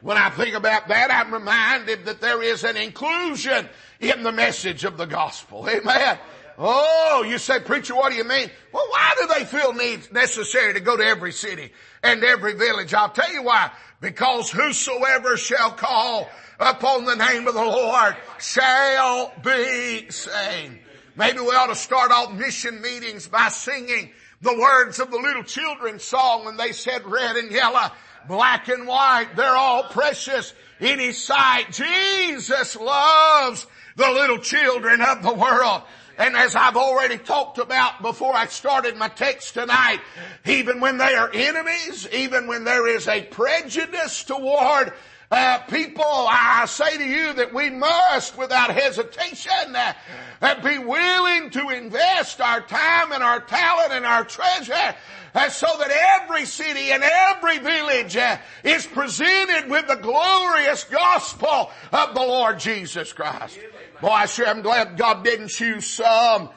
[0.01, 3.67] When I think about that, I'm reminded that there is an inclusion
[3.99, 5.67] in the message of the gospel.
[5.69, 6.17] Amen.
[6.57, 8.49] Oh, you say, preacher, what do you mean?
[8.71, 12.93] Well, why do they feel need necessary to go to every city and every village?
[12.93, 13.71] I'll tell you why.
[14.01, 16.27] Because whosoever shall call
[16.59, 20.79] upon the name of the Lord shall be saved.
[21.15, 25.43] Maybe we ought to start off mission meetings by singing the words of the little
[25.43, 27.89] children's song when they said red and yellow,
[28.27, 31.71] black and white, they're all precious in his sight.
[31.71, 35.81] Jesus loves the little children of the world.
[36.17, 39.99] And as I've already talked about before I started my text tonight,
[40.45, 44.93] even when they are enemies, even when there is a prejudice toward
[45.29, 49.93] uh, people, I say to you that we must, without hesitation, uh,
[50.41, 54.95] uh, be willing to invest our time and our talent and our treasure
[55.35, 55.91] uh, so that
[56.21, 62.57] every city and every village uh, is presented with the glorious gospel of the Lord
[62.59, 63.59] Jesus Christ.
[64.01, 66.49] Boy, I sure am glad God didn't choose some.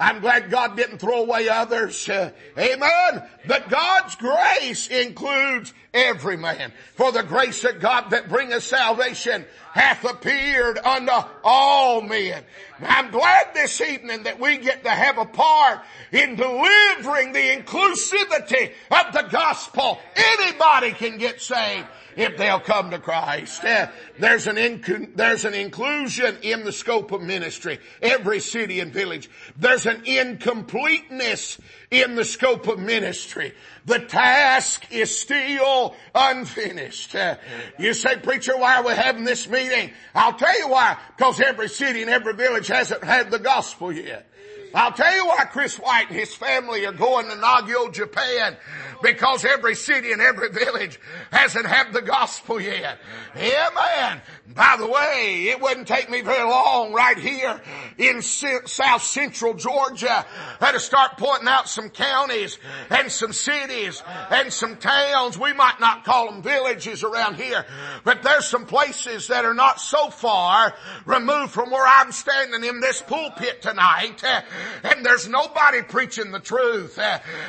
[0.00, 2.08] I'm glad God didn't throw away others.
[2.08, 3.22] Uh, amen.
[3.46, 6.72] But God's grace includes every man.
[6.94, 12.44] For the grace of God that bringeth salvation hath appeared unto all men.
[12.80, 15.80] I'm glad this evening that we get to have a part
[16.12, 19.98] in delivering the inclusivity of the gospel.
[20.14, 21.86] Anybody can get saved
[22.18, 23.64] if they'll come to Christ.
[23.64, 23.86] Uh,
[24.18, 27.78] there's an inc- there's an inclusion in the scope of ministry.
[28.02, 29.30] Every city and village.
[29.56, 31.58] There's an incompleteness
[31.92, 33.54] in the scope of ministry.
[33.86, 37.14] The task is still unfinished.
[37.14, 37.36] Uh,
[37.78, 39.92] you say, preacher, why are we having this meeting?
[40.14, 40.98] I'll tell you why.
[41.16, 44.27] Because every city and every village hasn't had the gospel yet.
[44.74, 48.56] I'll tell you why Chris White and his family are going to Nagio, Japan.
[49.00, 50.98] Because every city and every village
[51.30, 52.98] hasn't had the gospel yet.
[53.36, 54.20] Amen.
[54.54, 57.60] By the way, it wouldn't take me very long right here
[57.96, 60.26] in south central Georgia
[60.60, 62.58] uh, to start pointing out some counties
[62.90, 65.38] and some cities and some towns.
[65.38, 67.64] We might not call them villages around here,
[68.02, 70.74] but there's some places that are not so far
[71.06, 74.40] removed from where I'm standing in this pulpit tonight uh,
[74.82, 76.98] and there's nobody preaching the truth.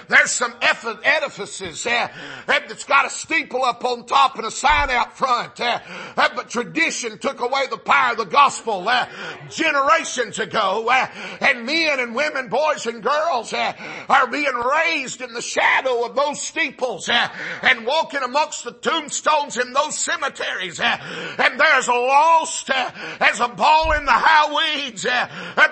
[0.08, 5.58] There's some edifices that's got a steeple up on top and a sign out front,
[5.58, 9.08] but tradition took away the power of the gospel uh,
[9.50, 10.88] generations ago.
[10.90, 11.08] Uh,
[11.42, 13.74] and men and women, boys and girls uh,
[14.10, 17.30] are being raised in the shadow of those steeples uh,
[17.64, 20.80] and walking amongst the tombstones in those cemeteries.
[20.80, 20.98] Uh,
[21.38, 25.06] and there's a lost uh, as a ball in the high weeds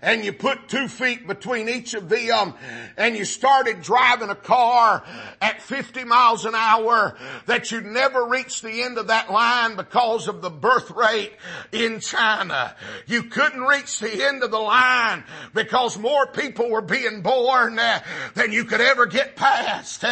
[0.00, 2.54] and you put two feet between each of them
[2.96, 5.04] and you started driving a car
[5.42, 10.26] at 50 miles an hour that you'd never reach the end of that line because
[10.26, 11.32] of the birth rate
[11.70, 12.74] in China.
[13.06, 15.22] You couldn't reach the end of the line
[15.52, 20.02] because more people were being born than you could ever get past.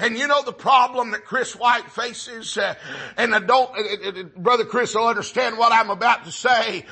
[0.00, 2.74] And you know the problem that Chris White white faces, uh,
[3.16, 6.86] and I don't, uh, uh, Brother Chris will understand what I'm about to say,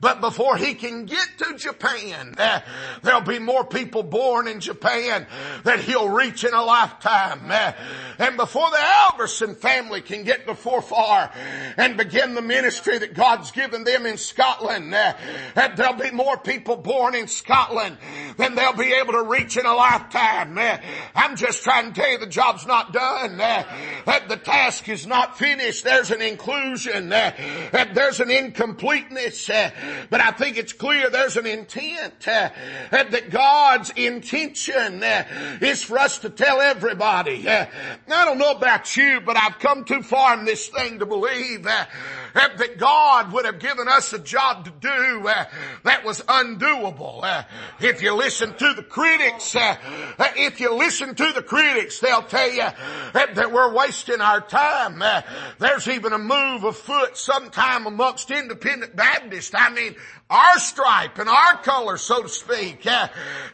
[0.00, 2.60] but before he can get to Japan, uh,
[3.02, 5.26] there'll be more people born in Japan
[5.64, 7.50] that he'll reach in a lifetime.
[7.50, 7.72] Uh,
[8.18, 11.30] and before the Alverson family can get before far
[11.76, 15.12] and begin the ministry that God's given them in Scotland, uh,
[15.76, 17.98] there'll be more people born in Scotland
[18.38, 20.58] than they'll be able to reach in a lifetime.
[21.14, 23.36] I'm just trying to tell you the job's not done
[24.30, 25.84] the task is not finished.
[25.84, 27.12] There's an inclusion.
[27.12, 27.32] Uh,
[27.92, 29.50] there's an incompleteness.
[29.50, 29.70] Uh,
[30.08, 32.50] but I think it's clear there's an intent uh,
[32.90, 35.02] that God's intention
[35.60, 37.48] is for us to tell everybody.
[37.48, 37.68] I
[38.06, 41.66] don't know about you, but I've come too far in this thing to believe
[42.34, 45.44] Eh, that God would have given us a job to do eh,
[45.84, 47.24] that was undoable.
[47.24, 47.42] Eh.
[47.80, 49.56] if you listen to the critics,
[50.36, 52.66] if you listen to the critics, they'll tell you
[53.12, 55.02] that we're wasting our time.
[55.02, 55.22] Uh,
[55.58, 59.54] there's even a move afoot sometime amongst independent Baptists.
[59.54, 59.96] I mean,
[60.30, 62.86] our stripe and our color, so to speak.
[62.86, 63.08] Uh,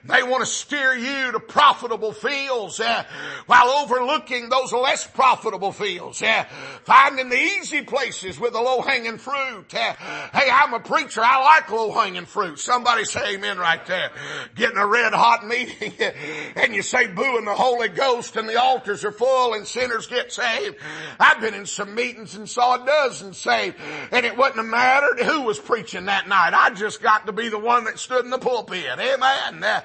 [0.04, 3.04] they want to steer you to profitable fields uh,
[3.46, 6.22] while overlooking those less profitable fields.
[6.22, 6.44] Uh,
[6.84, 9.72] finding the easy places with the low-hanging fruit.
[9.72, 11.22] Hey, I'm a preacher.
[11.24, 12.58] I like low-hanging fruit.
[12.58, 14.10] Somebody say amen right there.
[14.54, 15.92] Getting a red hot meeting
[16.56, 20.06] and you say boo and the Holy Ghost and the altars are full and sinners
[20.06, 20.76] get saved.
[21.18, 23.76] I've been in some meetings and saw a dozen saved
[24.12, 26.52] and it wouldn't have mattered who was preaching that night.
[26.52, 28.84] I just got to be the one that stood in the pulpit.
[28.98, 29.62] Amen.
[29.62, 29.80] Uh,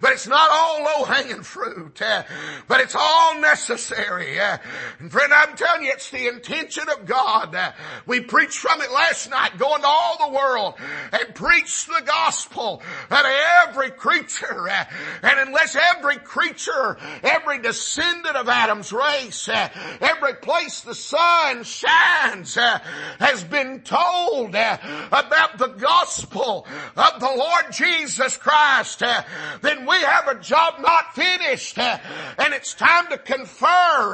[0.00, 2.22] but it's not all low hanging fruit, uh,
[2.68, 4.38] but it's all necessary.
[4.40, 4.58] Uh,
[4.98, 7.54] and friend, I'm telling you, it's the intention of God.
[7.54, 7.72] Uh,
[8.06, 10.74] we preached from it last night, going to all the world
[11.12, 14.68] and preach the gospel to every creature.
[14.68, 14.84] Uh,
[15.22, 19.68] and unless every creature, every descendant of Adam's race, uh,
[20.00, 26.66] every place the sun shines has been told about the gospel gospel
[26.96, 29.22] of the Lord Jesus Christ, uh,
[29.60, 31.78] then we have a job not finished.
[31.78, 31.98] Uh,
[32.38, 33.66] and it's time to confer.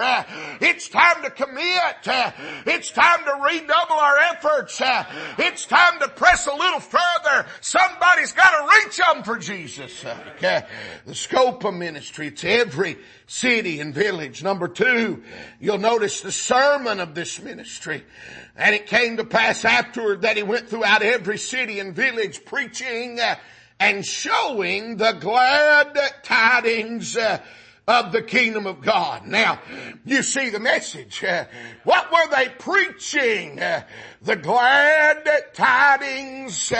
[0.02, 0.24] Uh,
[0.60, 1.60] it's time to commit.
[2.66, 4.80] It's time to redouble our efforts.
[5.38, 7.46] It's time to press a little further.
[7.60, 10.04] Somebody's got to reach them for Jesus.
[10.36, 10.64] Okay.
[11.06, 14.42] The scope of ministry, it's every city and village.
[14.42, 15.22] Number two,
[15.60, 18.04] you'll notice the sermon of this ministry.
[18.60, 23.18] And it came to pass afterward that he went throughout every city and village preaching
[23.18, 23.36] uh,
[23.80, 27.40] and showing the glad tidings uh,
[27.88, 29.26] of the kingdom of God.
[29.26, 29.60] Now,
[30.04, 31.24] you see the message.
[31.24, 31.46] Uh,
[31.84, 33.56] what were they preaching?
[33.56, 36.70] The glad tidings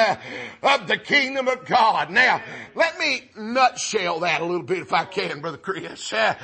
[0.63, 2.11] of the kingdom of God.
[2.11, 2.43] Now,
[2.75, 6.11] let me nutshell that a little bit if I can, Brother Chris.
[6.11, 6.37] The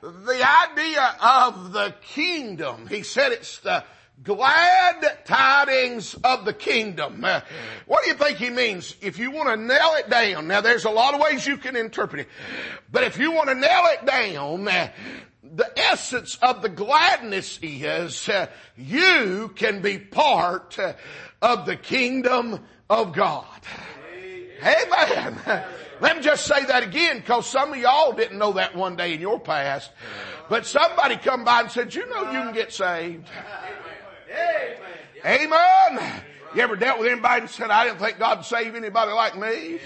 [0.00, 3.82] idea of the kingdom, he said it's the
[4.22, 7.24] glad tidings of the kingdom.
[7.24, 7.40] Uh,
[7.86, 8.96] what do you think he means?
[9.00, 11.76] If you want to nail it down, now there's a lot of ways you can
[11.76, 12.28] interpret it,
[12.90, 14.90] but if you want to nail it down, uh,
[15.42, 18.46] the essence of the gladness is uh,
[18.76, 20.78] you can be part
[21.40, 22.60] of the kingdom
[22.90, 23.44] of God.
[24.62, 25.64] Amen.
[26.00, 29.14] Let me just say that again because some of y'all didn't know that one day
[29.14, 29.90] in your past.
[30.48, 33.28] But somebody come by and said, you know you can get saved.
[35.24, 36.22] Amen.
[36.54, 39.36] You ever dealt with anybody and said, I didn't think God would save anybody like
[39.36, 39.80] me?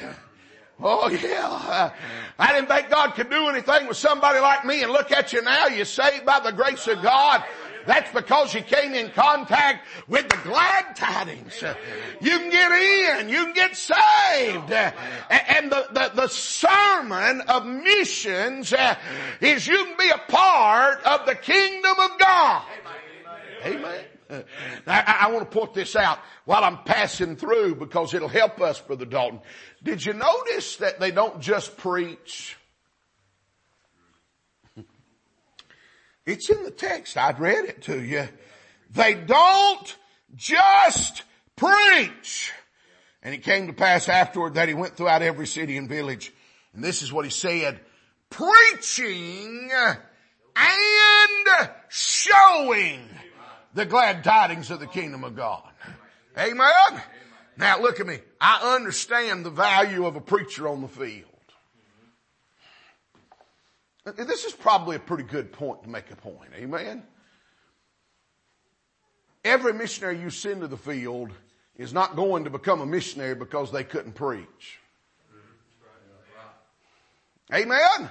[0.83, 1.93] Oh yeah.
[2.39, 5.43] I didn't think God could do anything with somebody like me and look at you
[5.43, 5.67] now.
[5.67, 7.45] You're saved by the grace of God.
[7.87, 11.63] That's because you came in contact with the glad tidings.
[12.21, 12.73] You can get
[13.21, 13.29] in.
[13.31, 14.71] You can get saved.
[14.71, 18.73] And the, the, the sermon of missions
[19.41, 22.63] is you can be a part of the kingdom of God.
[23.65, 24.05] Amen.
[24.87, 28.81] I, I, want to put this out while I'm passing through because it'll help us,
[28.81, 29.41] Brother Dalton.
[29.83, 32.57] Did you notice that they don't just preach?
[36.27, 37.17] It's in the text.
[37.17, 38.29] I've read it to you.
[38.91, 39.97] They don't
[40.37, 41.23] just
[41.57, 42.53] preach.
[43.23, 46.33] And it came to pass afterward that he went throughout every city and village.
[46.73, 47.81] And this is what he said,
[48.29, 49.71] preaching
[50.57, 53.09] and showing
[53.75, 55.69] the glad tidings of the kingdom of God.
[56.39, 57.03] Amen.
[57.57, 58.19] Now look at me.
[58.41, 61.27] I understand the value of a preacher on the field.
[64.17, 66.51] This is probably a pretty good point to make a point.
[66.57, 67.03] Amen.
[69.45, 71.31] Every missionary you send to the field
[71.77, 74.79] is not going to become a missionary because they couldn't preach.
[77.53, 78.09] Amen.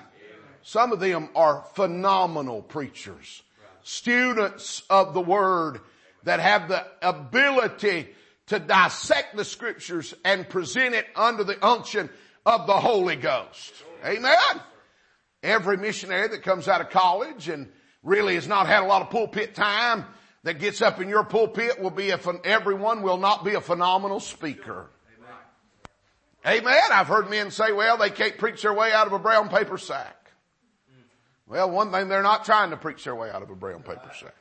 [0.62, 3.42] Some of them are phenomenal preachers,
[3.84, 5.80] students of the word
[6.24, 8.10] that have the ability
[8.48, 12.10] to dissect the scriptures and present it under the unction
[12.46, 13.74] of the Holy Ghost.
[14.06, 14.62] Amen.
[15.44, 17.70] Every missionary that comes out of college and
[18.04, 20.06] really has not had a lot of pulpit time
[20.44, 24.20] that gets up in your pulpit will be a, everyone will not be a phenomenal
[24.20, 24.90] speaker.
[26.46, 26.64] Amen.
[26.64, 26.84] Amen.
[26.92, 29.78] I've heard men say, well, they can't preach their way out of a brown paper
[29.78, 30.19] sack.
[31.50, 34.12] Well, one thing, they're not trying to preach their way out of a brown paper
[34.20, 34.36] sack.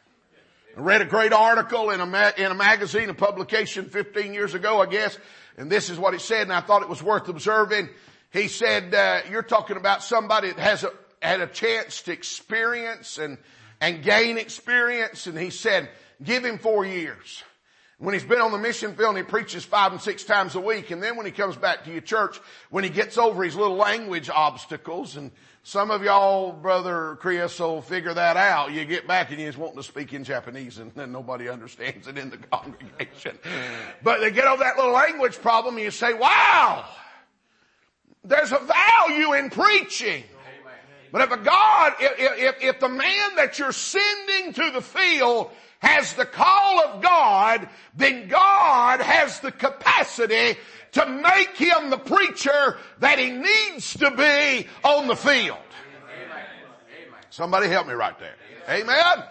[0.77, 4.53] I read a great article in a, ma- in a magazine, a publication 15 years
[4.53, 5.19] ago, I guess,
[5.57, 7.89] and this is what it said, and I thought it was worth observing.
[8.31, 10.93] He said, uh, you're talking about somebody that has a,
[11.23, 13.39] had a chance to experience and,
[13.81, 15.27] and gain experience.
[15.27, 15.89] And he said,
[16.23, 17.43] give him four years.
[17.97, 20.61] When he's been on the mission field and he preaches five and six times a
[20.61, 20.91] week.
[20.91, 22.39] And then when he comes back to your church,
[22.69, 25.33] when he gets over his little language obstacles and
[25.69, 28.73] some of y'all, brother Chris, will figure that out.
[28.73, 32.09] You get back and you just want to speak in Japanese and then nobody understands
[32.09, 33.39] it in the congregation.
[34.03, 36.87] But they get over that little language problem and you say, wow,
[38.25, 40.25] there's a value in preaching.
[41.13, 45.51] But if a God, if, if, if the man that you're sending to the field
[45.81, 50.59] has the call of God, then God has the capacity
[50.93, 55.59] to make him the preacher that he needs to be on the field.
[57.31, 58.35] Somebody help me right there.
[58.69, 59.25] Amen.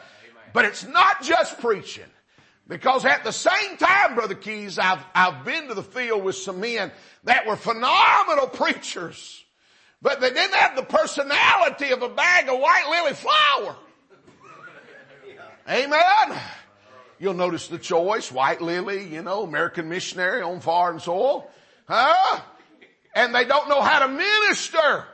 [0.53, 2.05] But it's not just preaching.
[2.67, 6.59] Because at the same time, Brother Keys, I've, I've been to the field with some
[6.59, 6.91] men
[7.23, 9.45] that were phenomenal preachers,
[10.01, 13.75] but they didn't have the personality of a bag of white lily flour.
[15.69, 16.39] Amen.
[17.19, 21.49] You'll notice the choice, white lily, you know, American missionary on foreign soil.
[21.87, 22.41] Huh?
[23.15, 25.05] And they don't know how to minister.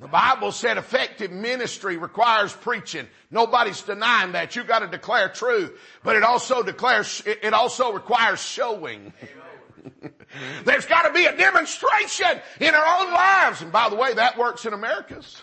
[0.00, 3.08] The Bible said effective ministry requires preaching.
[3.30, 4.54] Nobody's denying that.
[4.54, 5.76] You've gotta declare truth.
[6.04, 9.12] But it also declares, it also requires showing.
[10.64, 13.62] There's gotta be a demonstration in our own lives.
[13.62, 15.42] And by the way, that works in America's.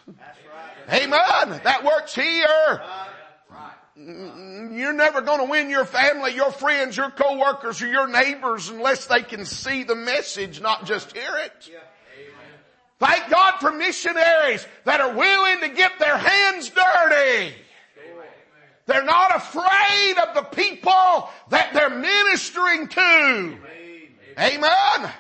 [0.89, 1.61] Amen.
[1.63, 2.81] That works here.
[3.97, 9.21] You're never gonna win your family, your friends, your coworkers, or your neighbors unless they
[9.21, 11.71] can see the message, not just hear it.
[12.99, 17.55] Thank God for missionaries that are willing to get their hands dirty.
[18.85, 23.57] They're not afraid of the people that they're ministering to.
[24.37, 25.11] Amen.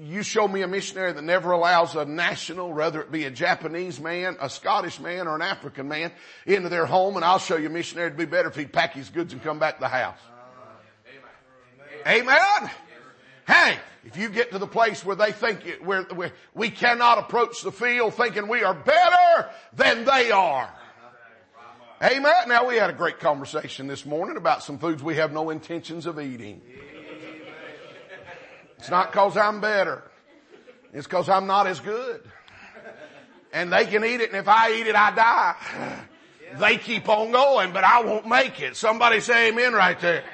[0.00, 3.98] You show me a missionary that never allows a national, whether it be a Japanese
[3.98, 6.12] man, a Scottish man, or an African man,
[6.46, 8.94] into their home, and I'll show you a missionary it'd be better if he'd pack
[8.94, 10.18] his goods and come back to the house.
[12.06, 12.70] Amen.
[13.46, 17.18] Hey, if you get to the place where they think it, where, where we cannot
[17.18, 20.70] approach the field thinking we are better than they are.
[22.00, 22.48] Amen.
[22.48, 26.06] Now we had a great conversation this morning about some foods we have no intentions
[26.06, 26.62] of eating.
[28.78, 30.02] It's not cause I'm better.
[30.92, 32.22] It's cause I'm not as good.
[33.52, 36.04] And they can eat it and if I eat it, I die.
[36.58, 38.76] They keep on going, but I won't make it.
[38.76, 40.24] Somebody say amen right there.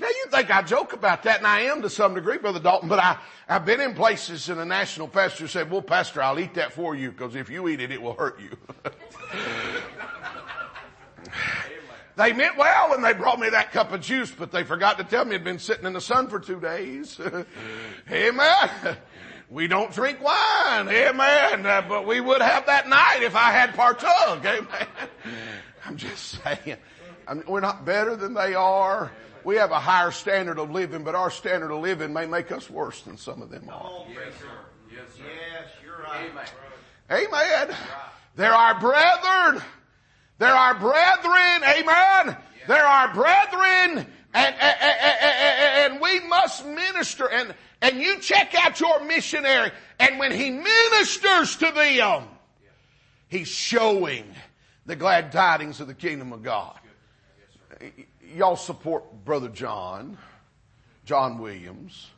[0.00, 2.88] Now you think I joke about that, and I am to some degree, Brother Dalton,
[2.88, 3.16] but I,
[3.48, 6.96] I've been in places and a national pastor said, well, Pastor, I'll eat that for
[6.96, 8.56] you, because if you eat it, it will hurt you.
[12.16, 15.04] They meant well when they brought me that cup of juice, but they forgot to
[15.04, 17.20] tell me it'd been sitting in the sun for two days.
[18.10, 18.70] Amen.
[19.50, 20.88] We don't drink wine.
[20.88, 21.66] Amen.
[21.66, 24.44] Uh, but we would have that night if I had partook.
[24.44, 24.86] Amen.
[25.86, 26.76] I'm just saying.
[27.26, 29.10] I mean, we're not better than they are.
[29.42, 32.70] We have a higher standard of living, but our standard of living may make us
[32.70, 34.04] worse than some of them are.
[34.08, 34.46] Yes, sir.
[34.90, 35.24] Yes, sir.
[35.52, 36.30] Yes, you're right.
[37.10, 37.68] Amen.
[37.68, 37.76] Amen.
[38.36, 39.62] They're our brethren.
[40.38, 41.62] They're our brethren.
[41.64, 42.36] Amen.
[42.66, 44.06] They're our brethren.
[44.34, 47.30] And, and, and, we must minister.
[47.30, 49.70] And, and you check out your missionary.
[50.00, 52.28] And when he ministers to them,
[53.28, 54.24] he's showing
[54.86, 56.78] the glad tidings of the kingdom of God.
[58.34, 60.18] Y'all support Brother John,
[61.04, 62.10] John Williams.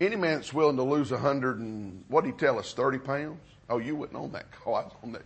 [0.00, 2.98] Any man that's willing to lose a hundred and, what did he tell us, 30
[2.98, 3.40] pounds?
[3.70, 4.74] Oh, you wouldn't on that call.
[4.74, 5.22] I was on that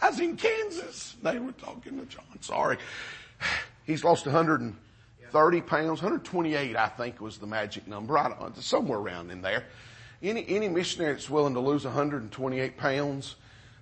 [0.00, 1.16] I was in Kansas.
[1.22, 2.24] They were talking to John.
[2.40, 2.78] Sorry.
[3.84, 8.18] He's lost 130 pounds, 128, I think was the magic number.
[8.18, 9.64] I don't somewhere around in there.
[10.22, 13.36] Any, any missionary that's willing to lose 128 pounds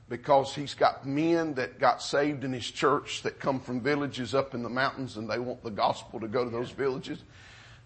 [0.08, 4.54] because he's got men that got saved in his church that come from villages up
[4.54, 7.22] in the mountains and they want the gospel to go to those villages.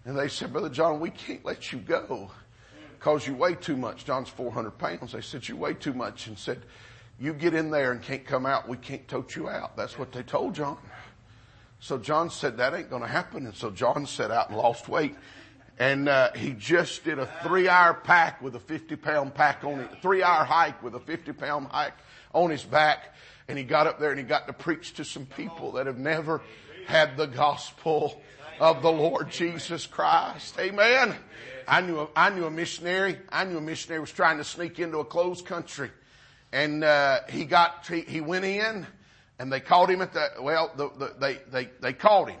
[0.05, 2.31] And they said, Brother John, we can't let you go
[2.97, 4.05] because you weigh too much.
[4.05, 5.11] John's 400 pounds.
[5.11, 6.61] They said, you weigh too much and said,
[7.23, 9.77] you get in there and can't come out, we can't tote you out.
[9.77, 10.77] That's what they told John.
[11.79, 13.45] So John said that ain't gonna happen.
[13.45, 15.15] And so John set out and lost weight.
[15.79, 19.79] And, uh, he just did a three hour pack with a 50 pound pack on
[19.79, 21.93] it, three hour hike with a 50 pound hike
[22.33, 23.15] on his back.
[23.47, 25.97] And he got up there and he got to preach to some people that have
[25.97, 26.41] never
[26.87, 28.21] had the gospel
[28.59, 30.59] of the Lord Jesus Christ.
[30.59, 31.15] Amen.
[31.69, 33.17] I knew, a, I knew a missionary.
[33.29, 35.89] I knew a missionary was trying to sneak into a closed country
[36.53, 38.85] and uh, he got he, he went in,
[39.39, 40.71] and they caught him at the well.
[40.77, 42.39] The, the, they they they caught him,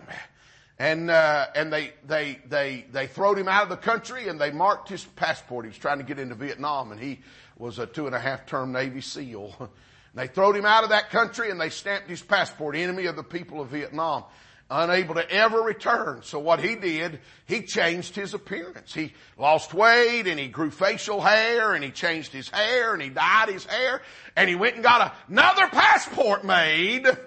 [0.77, 4.51] and uh, and they they they they throwed him out of the country, and they
[4.51, 5.65] marked his passport.
[5.65, 7.21] He was trying to get into Vietnam, and he
[7.57, 9.55] was a two and a half term Navy SEAL.
[9.59, 9.69] And
[10.13, 13.23] they throwed him out of that country, and they stamped his passport, enemy of the
[13.23, 14.25] people of Vietnam
[14.69, 16.21] unable to ever return.
[16.23, 18.93] So what he did, he changed his appearance.
[18.93, 23.09] He lost weight and he grew facial hair and he changed his hair and he
[23.09, 24.01] dyed his hair
[24.35, 27.05] and he went and got another passport made.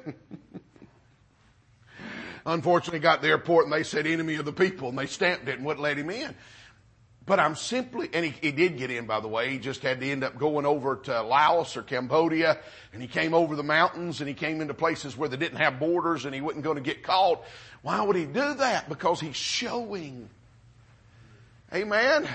[2.46, 5.48] Unfortunately got to the airport and they said enemy of the people and they stamped
[5.48, 6.34] it and wouldn't let him in.
[7.26, 10.00] But I'm simply, and he, he, did get in by the way, he just had
[10.00, 12.56] to end up going over to Laos or Cambodia
[12.92, 15.80] and he came over the mountains and he came into places where they didn't have
[15.80, 17.42] borders and he wasn't going to get caught.
[17.82, 18.88] Why would he do that?
[18.88, 20.30] Because he's showing.
[21.74, 22.28] Amen.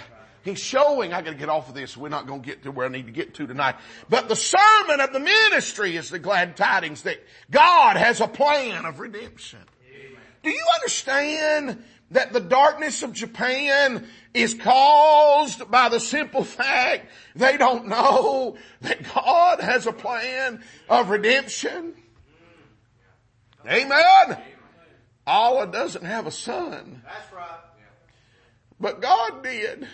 [0.43, 2.89] He's showing, I gotta get off of this, we're not gonna get to where I
[2.89, 3.75] need to get to tonight.
[4.09, 7.21] But the sermon of the ministry is the glad tidings that
[7.51, 9.59] God has a plan of redemption.
[9.87, 10.19] Amen.
[10.41, 17.57] Do you understand that the darkness of Japan is caused by the simple fact they
[17.57, 21.95] don't know that God has a plan of redemption.
[23.67, 24.37] Amen.
[25.27, 27.01] Allah doesn't have a son.
[27.05, 27.59] That's right.
[28.79, 29.87] But God did.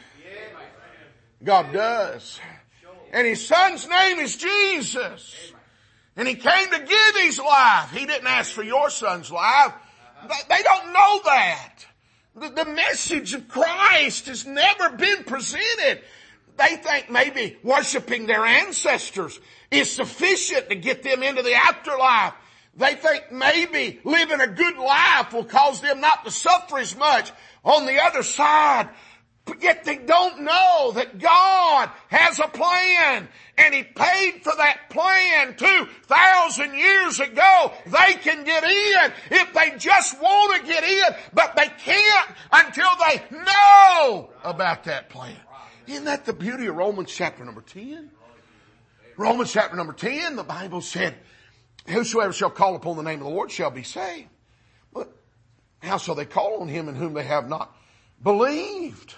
[1.43, 2.39] God does.
[3.11, 5.53] And his son's name is Jesus.
[6.15, 7.91] And he came to give his life.
[7.91, 9.73] He didn't ask for your son's life.
[10.49, 11.85] They don't know that.
[12.39, 16.01] The, the message of Christ has never been presented.
[16.57, 19.39] They think maybe worshiping their ancestors
[19.71, 22.33] is sufficient to get them into the afterlife.
[22.75, 27.31] They think maybe living a good life will cause them not to suffer as much
[27.63, 28.89] on the other side.
[29.47, 33.27] But yet they don't know that God has a plan
[33.57, 37.71] and He paid for that plan 2,000 years ago.
[37.85, 42.89] They can get in if they just want to get in, but they can't until
[43.07, 45.37] they know about that plan.
[45.87, 48.11] Isn't that the beauty of Romans chapter number 10?
[49.15, 51.15] Romans chapter number 10, the Bible said,
[51.87, 54.27] whosoever shall call upon the name of the Lord shall be saved.
[54.93, 55.09] But
[55.79, 57.75] how shall they call on him in whom they have not
[58.21, 59.15] believed?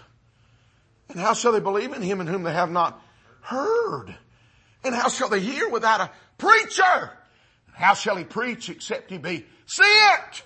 [1.10, 3.02] And how shall they believe in him in whom they have not
[3.42, 4.16] heard?
[4.84, 7.12] And how shall they hear without a preacher?
[7.68, 10.44] And how shall he preach except he be sent?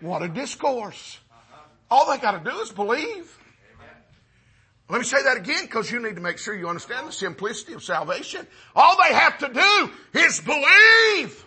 [0.00, 1.18] What a discourse.
[1.90, 3.38] All they gotta do is believe.
[4.88, 7.72] Let me say that again because you need to make sure you understand the simplicity
[7.72, 8.46] of salvation.
[8.74, 11.46] All they have to do is believe.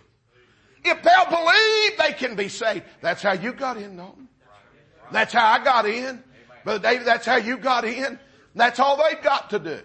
[0.84, 2.86] If they'll believe, they can be saved.
[3.02, 4.30] That's how you got in, Dalton.
[5.12, 6.24] That's how I got in.
[6.64, 8.18] Brother David, that's how you got in.
[8.56, 9.80] That's all they've got to do.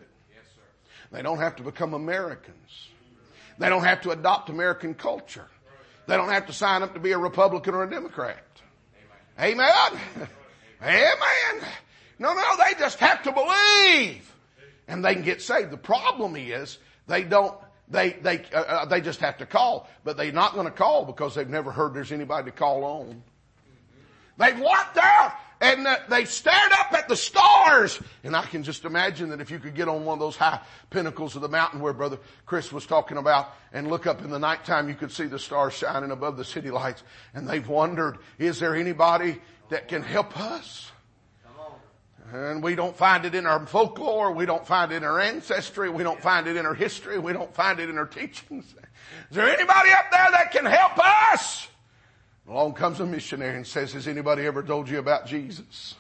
[1.12, 2.88] They don't have to become Americans.
[3.58, 5.48] They don't have to adopt American culture.
[6.06, 8.44] They don't have to sign up to be a Republican or a Democrat.
[9.38, 9.70] Amen.
[10.82, 11.68] Amen.
[12.18, 14.30] No, no, they just have to believe
[14.90, 15.70] and they can get saved.
[15.70, 17.56] The problem is they don't,
[17.88, 21.04] they, they, uh, uh they just have to call, but they're not going to call
[21.04, 23.22] because they've never heard there's anybody to call on.
[24.36, 28.00] They've walked out and they stared up at the stars.
[28.24, 30.60] And I can just imagine that if you could get on one of those high
[30.88, 34.38] pinnacles of the mountain where Brother Chris was talking about and look up in the
[34.38, 37.02] nighttime, you could see the stars shining above the city lights.
[37.34, 40.90] And they've wondered, is there anybody that can help us?
[42.32, 44.30] And we don't find it in our folklore.
[44.32, 45.90] We don't find it in our ancestry.
[45.90, 47.18] We don't find it in our history.
[47.18, 48.66] We don't find it in our teachings.
[48.66, 50.96] Is there anybody up there that can help
[51.32, 51.66] us?
[52.50, 55.94] Along comes a missionary and says, has anybody ever told you about Jesus?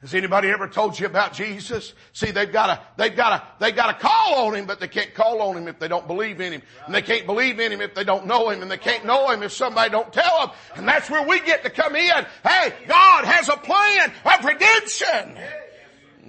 [0.00, 1.92] Has anybody ever told you about Jesus?
[2.12, 4.88] See, they've got to, they've got to, they've got to call on Him, but they
[4.88, 6.62] can't call on Him if they don't believe in Him.
[6.86, 8.62] And they can't believe in Him if they don't know Him.
[8.62, 10.56] And they can't know Him if somebody don't tell them.
[10.74, 12.26] And that's where we get to come in.
[12.42, 15.38] Hey, God has a plan of redemption.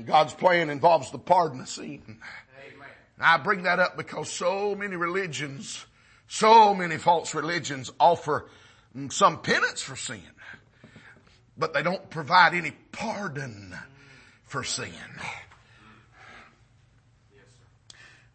[0.06, 2.20] God's plan involves the pardon of sin.
[3.20, 5.86] I bring that up because so many religions
[6.32, 8.48] so many false religions offer
[8.98, 10.22] mm, some penance for sin,
[11.58, 13.76] but they don't provide any pardon
[14.44, 14.94] for sin.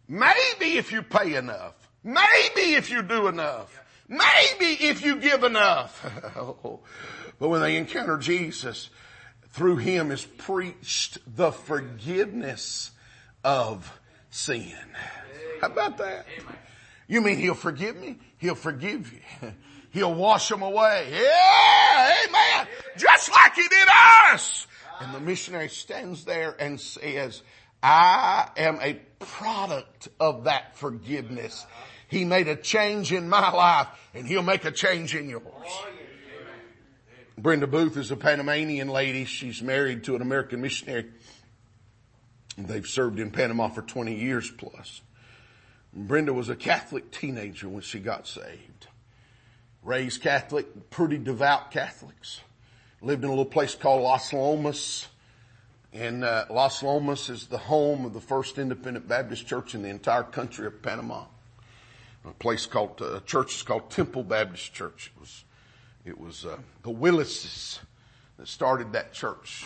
[0.07, 1.73] Maybe if you pay enough,
[2.05, 6.05] maybe if you do enough, maybe if you give enough.
[7.39, 8.91] but when they encounter Jesus,
[9.49, 12.91] through him is preached the forgiveness
[13.43, 14.77] of sin.
[15.63, 16.27] How about that?
[17.09, 18.19] You mean he'll forgive me?
[18.39, 19.53] He'll forgive you.
[19.93, 21.09] He'll wash them away.
[21.11, 22.67] Yeah, amen.
[22.99, 23.89] Just like he did
[24.31, 24.67] us.
[25.01, 27.43] And the missionary stands there and says,
[27.83, 31.65] I am a product of that forgiveness.
[32.09, 35.45] He made a change in my life and he'll make a change in yours.
[37.39, 39.25] Brenda Booth is a Panamanian lady.
[39.25, 41.07] She's married to an American missionary.
[42.59, 45.03] They've served in Panama for 20 years plus.
[45.97, 48.87] Brenda was a Catholic teenager when she got saved.
[49.83, 52.43] Raised Catholic, pretty devout Catholics.
[53.01, 55.09] Lived in a little place called Las Lomas.
[55.95, 59.89] And uh, Las Lomas is the home of the first independent Baptist church in the
[59.89, 61.25] entire country of Panama.
[62.27, 65.13] A place called, uh, a church is called Temple Baptist Church.
[65.15, 65.45] It was,
[66.05, 67.81] it was uh, the Willises
[68.37, 69.65] that started that church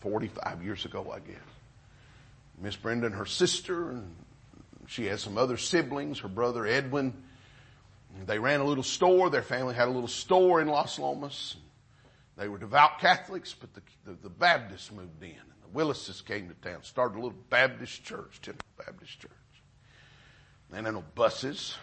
[0.00, 1.36] 45 years ago, I guess.
[2.62, 4.14] Miss Brenda and her sister and
[4.86, 7.14] she has some other siblings, her brother Edwin.
[8.24, 9.28] They ran a little store.
[9.28, 11.56] Their family had a little store in Las Lomas.
[12.36, 15.30] They were devout Catholics, but the, the, the Baptists moved in.
[15.30, 19.30] And the Willises came to town, started a little Baptist church, Temple Baptist Church.
[20.70, 21.76] They had no buses.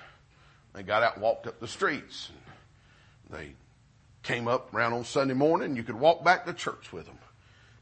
[0.73, 2.29] They got out walked up the streets.
[3.29, 3.53] They
[4.23, 5.75] came up around on Sunday morning.
[5.75, 7.17] You could walk back to church with them.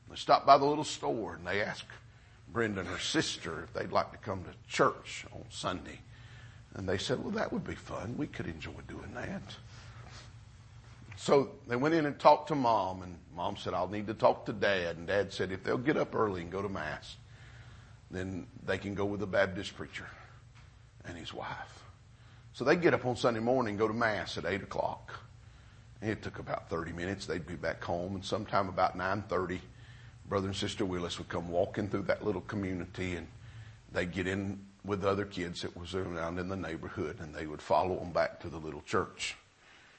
[0.09, 1.85] They stopped by the little store and they asked
[2.51, 5.99] Brenda and her sister if they'd like to come to church on Sunday.
[6.73, 8.15] And they said, well, that would be fun.
[8.17, 9.41] We could enjoy doing that.
[11.17, 14.45] So they went in and talked to mom and mom said, I'll need to talk
[14.45, 14.97] to dad.
[14.97, 17.17] And dad said, if they'll get up early and go to mass,
[18.09, 20.07] then they can go with the Baptist preacher
[21.05, 21.83] and his wife.
[22.53, 25.13] So they get up on Sunday morning go to mass at eight o'clock.
[26.01, 27.25] It took about 30 minutes.
[27.25, 29.61] They'd be back home and sometime about 930,
[30.31, 33.27] brother and sister Willis would come walking through that little community and
[33.91, 37.45] they'd get in with the other kids that was around in the neighborhood and they
[37.45, 39.35] would follow them back to the little church.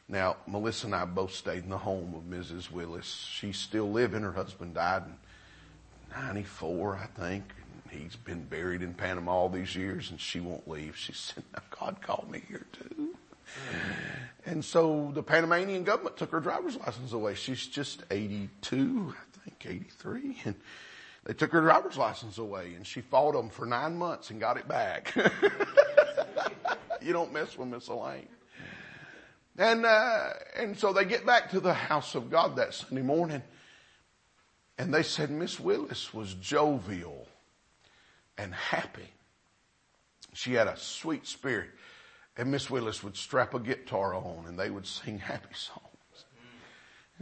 [0.08, 2.70] Now, Melissa and I both stayed in the home of Mrs.
[2.70, 3.28] Willis.
[3.30, 4.22] She's still living.
[4.22, 7.44] Her husband died in 94, I think.
[7.90, 10.96] He's been buried in Panama all these years and she won't leave.
[10.96, 13.16] She said, now God called me here too.
[14.46, 17.34] And so the Panamanian government took her driver's license away.
[17.34, 19.14] She's just 82,
[19.44, 20.38] think 83.
[20.44, 20.54] And
[21.24, 24.56] they took her driver's license away and she fought them for nine months and got
[24.56, 25.14] it back.
[27.02, 28.28] you don't mess with Miss Elaine.
[29.58, 33.42] And, uh, and so they get back to the house of God that Sunday morning
[34.78, 37.28] and they said Miss Willis was jovial
[38.38, 39.12] and happy.
[40.32, 41.70] She had a sweet spirit.
[42.36, 45.91] And Miss Willis would strap a guitar on and they would sing happy songs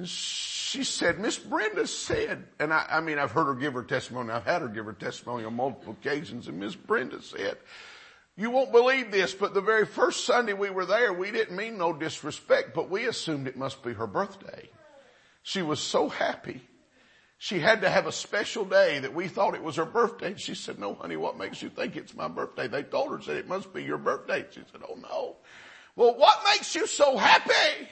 [0.09, 4.31] she said, Miss Brenda said, and I, I mean, I've heard her give her testimony.
[4.31, 6.49] I've had her give her testimony on multiple occasions.
[6.49, 7.59] And Miss Brenda said,
[8.37, 11.77] you won't believe this, but the very first Sunday we were there, we didn't mean
[11.77, 14.69] no disrespect, but we assumed it must be her birthday.
[15.43, 16.63] She was so happy.
[17.39, 20.35] She had to have a special day that we thought it was her birthday.
[20.37, 22.69] She said, no honey, what makes you think it's my birthday?
[22.69, 24.45] They told her, said it must be your birthday.
[24.51, 25.37] She said, oh no.
[25.97, 27.89] Well, what makes you so happy?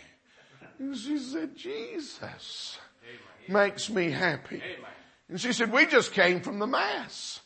[0.78, 2.78] And she said, Jesus
[3.48, 4.62] makes me happy.
[5.28, 7.40] And she said, we just came from the mass.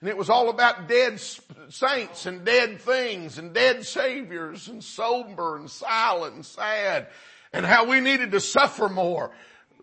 [0.00, 1.20] And it was all about dead
[1.68, 7.08] saints and dead things and dead saviors and sober and silent and sad
[7.52, 9.32] and how we needed to suffer more.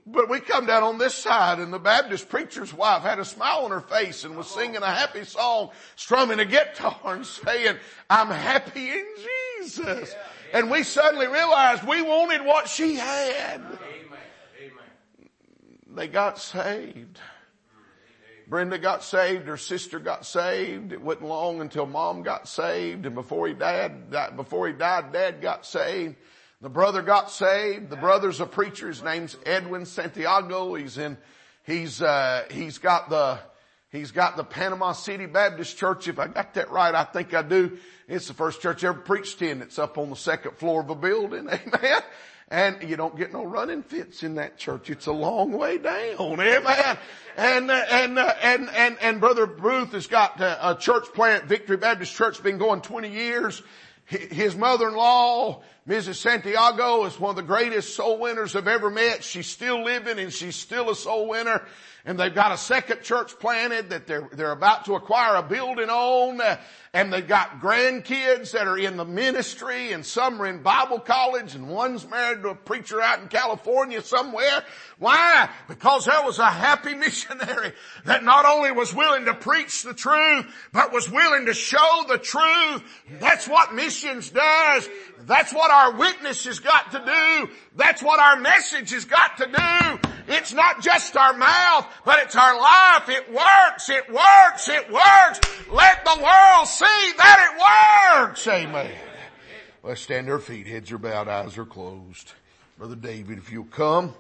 [0.07, 3.65] But we come down on this side and the Baptist preacher's wife had a smile
[3.65, 7.75] on her face and was singing a happy song, strumming a guitar and saying,
[8.09, 9.05] I'm happy in
[9.59, 10.15] Jesus.
[10.53, 13.61] And we suddenly realized we wanted what she had.
[15.87, 17.19] They got saved.
[18.47, 20.91] Brenda got saved, her sister got saved.
[20.91, 25.41] It wasn't long until mom got saved and before he died, before he died, dad
[25.41, 26.15] got saved.
[26.61, 27.89] The brother got saved.
[27.89, 28.87] The brother's a preacher.
[28.87, 30.75] His name's Edwin Santiago.
[30.75, 31.17] He's in,
[31.63, 33.39] he's, uh, he's got the,
[33.95, 36.07] he's got the Panama City Baptist Church.
[36.07, 37.77] If I got that right, I think I do.
[38.07, 39.61] It's the first church I ever preached in.
[39.61, 41.49] It's up on the second floor of a building.
[41.49, 42.01] Amen.
[42.49, 44.91] And you don't get no running fits in that church.
[44.91, 46.39] It's a long way down.
[46.39, 46.97] Amen.
[47.37, 51.45] And, uh, and, uh, and, and, and Brother Ruth has got uh, a church plant,
[51.45, 53.63] Victory Baptist Church, been going 20 years.
[54.05, 56.15] His mother-in-law, Mrs.
[56.15, 59.23] Santiago, is one of the greatest soul winners I've ever met.
[59.23, 61.63] She's still living and she's still a soul winner
[62.05, 65.89] and they've got a second church planted that they're, they're about to acquire a building
[65.89, 66.57] on, uh,
[66.93, 71.55] and they've got grandkids that are in the ministry, and some are in Bible college,
[71.55, 74.63] and one's married to a preacher out in California somewhere.
[74.99, 75.49] Why?
[75.67, 77.73] Because there was a happy missionary
[78.05, 82.19] that not only was willing to preach the truth, but was willing to show the
[82.19, 82.83] truth.
[83.19, 84.87] That's what missions does.
[85.21, 87.53] That's what our witness has got to do.
[87.76, 90.09] That's what our message has got to do.
[90.28, 93.09] It's not just our mouth, but it's our life.
[93.09, 95.39] It works, it works, it works.
[95.71, 98.47] Let the world see that it works.
[98.47, 98.91] Amen.
[99.84, 100.67] Let's stand our feet.
[100.67, 102.32] Heads are bowed, eyes are closed.
[102.78, 104.15] Brother David, if you'll come.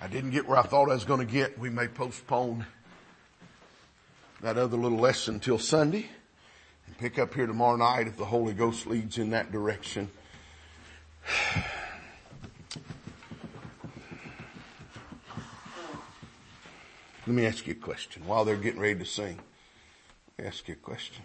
[0.00, 1.58] I didn't get where I thought I was going to get.
[1.58, 2.66] We may postpone
[4.42, 6.06] that other little lesson till Sunday
[6.86, 10.10] and pick up here tomorrow night if the Holy Ghost leads in that direction.
[17.26, 19.40] Let me ask you a question while they're getting ready to sing.
[20.38, 21.24] Let me ask you a question.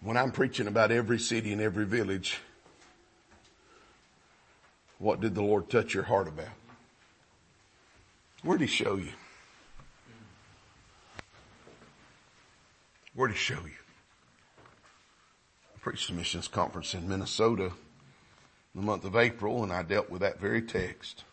[0.00, 2.38] When I'm preaching about every city and every village,
[4.98, 6.48] what did the Lord touch your heart about?
[8.42, 9.12] Where'd He show you?
[13.14, 13.77] Where'd He show you?
[15.88, 17.72] Preached a missions conference in Minnesota in
[18.74, 21.24] the month of April and I dealt with that very text.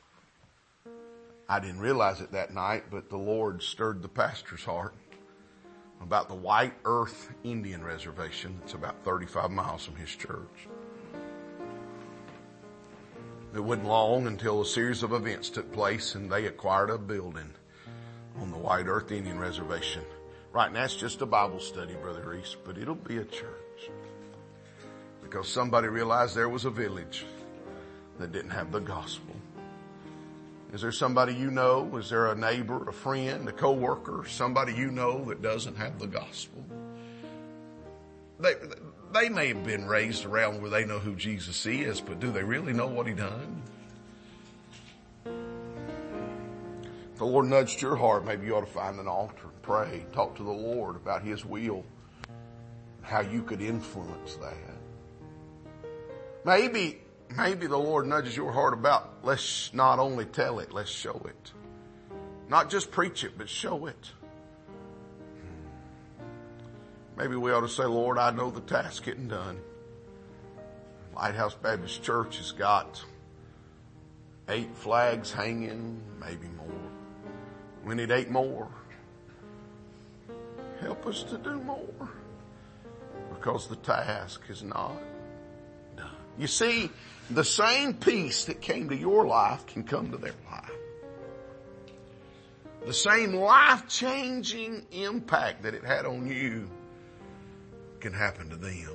[1.50, 4.94] I didn't realize it that night, but the Lord stirred the pastor's heart
[6.00, 8.58] about the White Earth Indian Reservation.
[8.64, 10.70] It's about 35 miles from his church.
[13.54, 17.52] It wasn't long until a series of events took place and they acquired a building
[18.40, 20.04] on the White Earth Indian Reservation.
[20.54, 23.65] Right now it's just a Bible study, Brother Reese, but it'll be a church.
[25.26, 27.26] Because somebody realized there was a village
[28.20, 29.36] that didn't have the gospel.
[30.72, 31.98] Is there somebody you know?
[31.98, 36.06] Is there a neighbor, a friend, a coworker, somebody you know that doesn't have the
[36.06, 36.64] gospel?
[38.40, 38.54] They,
[39.14, 42.44] they may have been raised around where they know who Jesus is, but do they
[42.44, 43.64] really know what he done?
[45.26, 50.06] If the Lord nudged your heart, maybe you ought to find an altar and pray,
[50.14, 51.84] talk to the Lord about his will,
[53.02, 54.75] how you could influence that.
[56.46, 57.02] Maybe
[57.36, 61.52] maybe the Lord nudges your heart about let's not only tell it, let's show it.
[62.48, 64.12] Not just preach it, but show it.
[65.42, 67.18] Hmm.
[67.18, 69.60] Maybe we ought to say, Lord, I know the task getting done.
[71.16, 73.04] Lighthouse Baptist Church has got
[74.48, 76.68] eight flags hanging, maybe more.
[77.84, 78.68] We need eight more.
[80.80, 82.10] Help us to do more
[83.34, 84.96] because the task is not.
[86.38, 86.90] You see,
[87.30, 90.72] the same peace that came to your life can come to their life.
[92.86, 96.70] The same life changing impact that it had on you
[98.00, 98.92] can happen to them.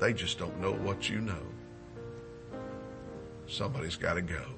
[0.00, 1.42] They just don't know what you know.
[3.46, 4.55] Somebody's got to go.